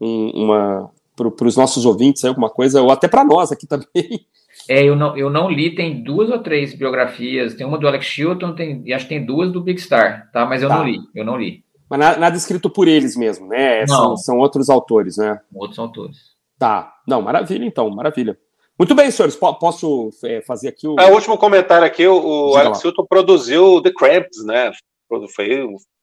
[0.00, 4.26] um uma para os nossos ouvintes alguma coisa, ou até para nós aqui também.
[4.68, 8.04] É, eu não, eu não li, tem duas ou três biografias, tem uma do Alex
[8.04, 10.44] Chilton, tem, e acho que tem duas do Big Star, tá?
[10.44, 10.78] Mas eu tá.
[10.78, 11.64] não li, eu não li.
[11.88, 13.86] Mas nada, nada escrito por eles mesmo, né?
[13.86, 15.38] São, são, outros autores, né?
[15.54, 16.16] Outros autores.
[16.58, 16.92] Tá.
[17.06, 18.36] Não, maravilha então, maravilha.
[18.78, 21.00] Muito bem, senhores, posso é, fazer aqui o.
[21.00, 24.70] É, o último comentário aqui, o, o Alex Hilton produziu The Cramps, né?
[25.08, 25.26] Foi,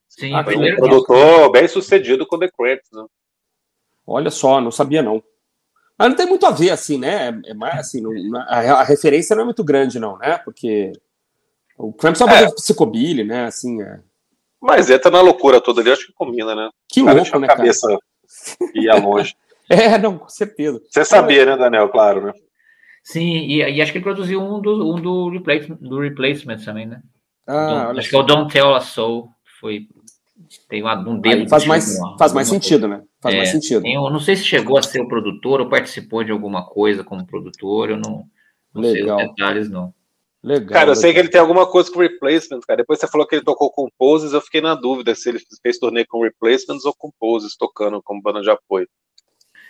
[0.09, 3.05] Sim, foi um produtor bem sucedido com The Cramps, né?
[4.07, 5.24] Olha só, não sabia não.
[5.97, 7.30] Mas não tem muito a ver, assim, né?
[7.45, 8.11] É, é mais assim, não,
[8.41, 10.39] a, a, referência não é muito grande, não, né?
[10.39, 10.91] Porque
[11.78, 12.51] o Cramps é uma é.
[12.51, 13.45] psicobilly, né?
[13.45, 13.99] Assim, é...
[14.59, 16.69] Mas entra na loucura toda ali, acho que combina, né?
[16.89, 17.99] Que louco, né, a cabeça cara?
[18.74, 19.36] ia longe.
[19.69, 20.82] é, não, com certeza.
[20.89, 21.89] Você sabia, né, Daniel?
[21.89, 22.34] Claro, né?
[23.04, 26.86] Sim, e, e, acho que ele produziu um do, um do, replacement, do replacement também,
[26.86, 27.01] né?
[27.45, 29.28] Ah, acho que é o Don't Tell a Soul,
[29.60, 29.88] foi
[30.70, 31.49] tem uma, um dedo.
[31.49, 33.01] Faz mais, faz mais sentido, né?
[33.22, 33.82] Faz é, mais sentido.
[33.82, 37.04] Tem, eu não sei se chegou a ser o produtor ou participou de alguma coisa
[37.04, 38.24] como produtor, eu não,
[38.74, 39.18] não Legal.
[39.18, 39.93] sei os detalhes, não.
[40.43, 40.74] Legal.
[40.74, 42.78] Cara, eu sei que ele tem alguma coisa com replacement, cara.
[42.78, 45.78] Depois você falou que ele tocou com poses, eu fiquei na dúvida se ele fez
[45.78, 48.88] turnê com replacements ou com poses, tocando como banda de apoio.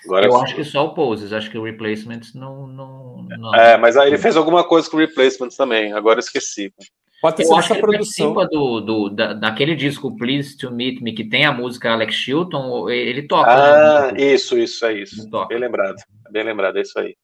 [0.06, 3.56] Agora, eu acho que só o poses, acho que o replacements não, não, não.
[3.56, 6.74] É, mas aí ele fez alguma coisa com replacements também, agora eu esqueci.
[7.22, 8.34] Pode ter eu acho que produção.
[8.34, 12.16] participa do, do, da, daquele disco Please to Meet Me, que tem a música Alex
[12.16, 13.50] Chilton, ele toca.
[13.50, 14.22] Ah, né?
[14.22, 15.30] isso, isso, é isso.
[15.48, 15.96] Bem lembrado,
[16.30, 17.16] bem lembrado, é isso aí.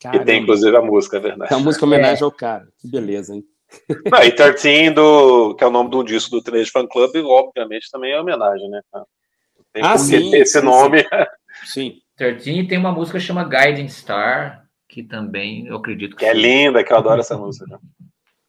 [0.00, 0.22] Caramba.
[0.22, 1.52] E tem, inclusive, a música, é verdade.
[1.52, 2.24] É uma música homenagem é.
[2.24, 2.66] ao cara.
[2.80, 3.44] Que beleza, hein?
[4.10, 7.90] Não, e 13, do, que é o nome do disco do Teenage Fan Club, obviamente
[7.92, 8.80] também é homenagem, né?
[9.72, 11.04] Tem ah, sim, esse sim, nome.
[11.64, 12.00] Sim.
[12.18, 16.24] 13 tem uma música que chama Guiding Star, que também eu acredito que.
[16.24, 17.66] que é linda, que eu adoro essa música.
[17.66, 17.78] Né?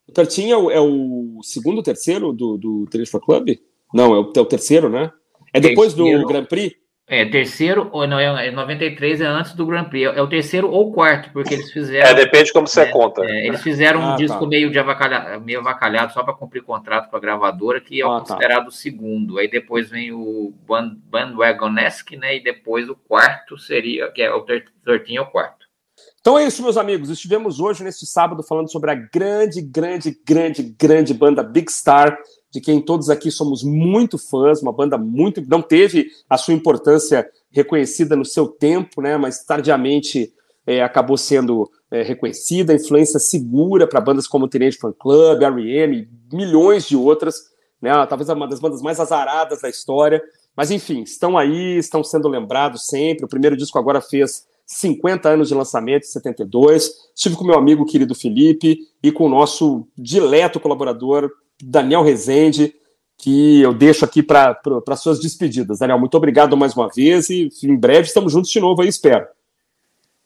[0.07, 3.51] O 13 é o, é o segundo, terceiro do, do Fan Club?
[3.93, 5.11] Não, é o, é o terceiro, né?
[5.53, 6.75] É depois do Grand Prix?
[7.11, 10.15] É, terceiro, ou não, é 93 é antes do Grand Prix.
[10.15, 12.07] É, o terceiro ou quarto, porque eles fizeram.
[12.07, 13.25] É, depende como você é, conta.
[13.25, 14.45] É, eles fizeram um ah, disco tá.
[14.45, 18.09] meio de avacalhado, meio avacalhado só para cumprir contrato com a gravadora, que é ah,
[18.09, 18.19] tá.
[18.19, 19.39] considerado o segundo.
[19.39, 22.35] Aí depois vem o Band, Bandwagonesque, né?
[22.35, 24.65] E depois o quarto seria, que é o 13
[25.17, 25.65] é o quarto.
[26.21, 27.09] Então é isso, meus amigos.
[27.09, 32.15] Estivemos hoje, neste sábado, falando sobre a grande, grande, grande, grande banda Big Star
[32.51, 35.41] de quem todos aqui somos muito fãs, uma banda muito.
[35.47, 39.17] não teve a sua importância reconhecida no seu tempo, né?
[39.17, 40.33] Mas tardiamente
[40.65, 46.87] é, acabou sendo é, reconhecida, influência segura para bandas como Teenage Fan Club, R.E.M., milhões
[46.87, 47.35] de outras,
[47.81, 47.91] né?
[48.07, 50.21] Talvez uma das bandas mais azaradas da história.
[50.55, 53.25] Mas enfim, estão aí, estão sendo lembrados sempre.
[53.25, 56.91] O primeiro disco agora fez 50 anos de lançamento, 72.
[57.15, 61.31] Estive com meu amigo querido Felipe e com o nosso dileto colaborador
[61.61, 62.73] Daniel Rezende,
[63.17, 65.79] que eu deixo aqui para suas despedidas.
[65.79, 69.27] Daniel, muito obrigado mais uma vez e em breve estamos juntos de novo aí, espero.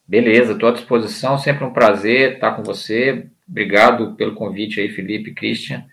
[0.08, 3.28] Beleza, estou à disposição, sempre um prazer estar com você.
[3.50, 5.86] Obrigado pelo convite aí, Felipe, Christian.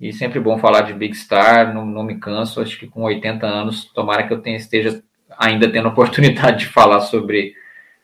[0.00, 3.46] E sempre bom falar de Big Star, não, não me canso, acho que com 80
[3.46, 5.02] anos, tomara que eu tenha, esteja
[5.38, 7.54] ainda tendo a oportunidade de falar sobre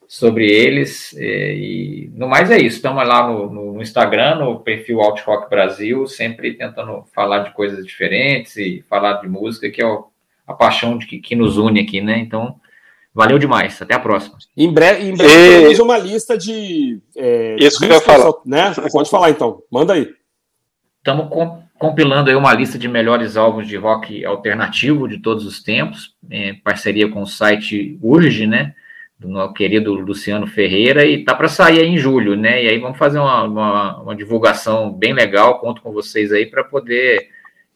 [0.09, 1.13] sobre eles.
[1.15, 2.77] E, e no mais é isso.
[2.77, 7.85] Estamos lá no, no, Instagram, no perfil Alt Rock Brasil, sempre tentando falar de coisas
[7.85, 10.07] diferentes e falar de música, que é o,
[10.47, 12.19] a paixão de que, que nos une aqui, né?
[12.19, 12.57] Então,
[13.15, 13.81] valeu demais.
[13.81, 14.37] Até a próxima.
[14.57, 15.63] Em breve, em breve e...
[15.63, 17.01] temos uma lista de.
[17.17, 18.33] É, isso que eu ia falar.
[18.45, 18.73] Né?
[18.93, 19.63] Pode falar então.
[19.71, 20.09] Manda aí.
[20.99, 21.29] Estamos
[21.79, 26.55] compilando aí uma lista de melhores álbuns de rock alternativo de todos os tempos, em
[26.55, 28.75] parceria com o site Urge, né?
[29.19, 32.62] Do nosso querido Luciano Ferreira, e tá para sair aí em julho, né?
[32.62, 36.62] E aí vamos fazer uma, uma, uma divulgação bem legal, conto com vocês aí para
[36.62, 37.29] poder.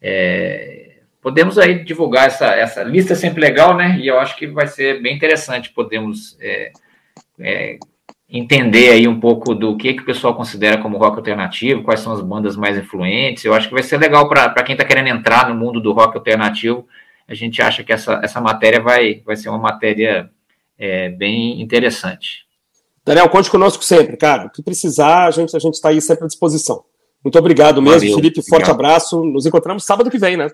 [0.02, 3.98] É, podemos aí divulgar essa, essa lista sempre legal, né?
[3.98, 6.72] E eu acho que vai ser bem interessante, podemos é,
[7.40, 7.78] é,
[8.28, 12.12] entender aí um pouco do que, que o pessoal considera como rock alternativo, quais são
[12.12, 13.44] as bandas mais influentes.
[13.44, 16.16] Eu acho que vai ser legal para quem está querendo entrar no mundo do rock
[16.18, 16.86] alternativo.
[17.26, 20.30] A gente acha que essa, essa matéria vai, vai ser uma matéria
[20.80, 22.46] é, bem interessante.
[23.04, 24.46] Daniel, conte conosco sempre, cara.
[24.46, 26.82] O que precisar, a gente a gente está aí sempre à disposição.
[27.22, 28.36] Muito obrigado mesmo, Valeu, Felipe.
[28.42, 28.74] Forte obrigado.
[28.74, 29.22] abraço.
[29.22, 30.48] Nos encontramos sábado que vem, né?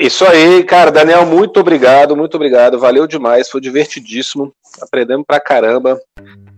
[0.00, 0.90] Isso aí, cara.
[0.90, 2.78] Daniel, muito obrigado, muito obrigado.
[2.78, 4.52] Valeu demais, foi divertidíssimo.
[4.80, 6.00] Aprendemos pra caramba.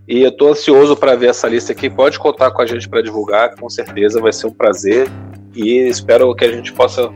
[0.07, 1.89] E eu tô ansioso para ver essa lista aqui.
[1.89, 5.07] Pode contar com a gente para divulgar, com certeza vai ser um prazer.
[5.55, 7.09] E espero que a gente possa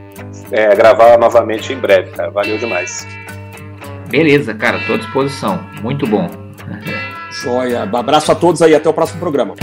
[0.52, 2.30] é, gravar novamente em breve, cara.
[2.30, 3.08] Valeu demais.
[4.10, 5.60] Beleza, cara, estou à disposição.
[5.82, 6.30] Muito bom.
[7.32, 7.84] Joia.
[7.84, 9.56] Abraço a todos aí, até o próximo programa.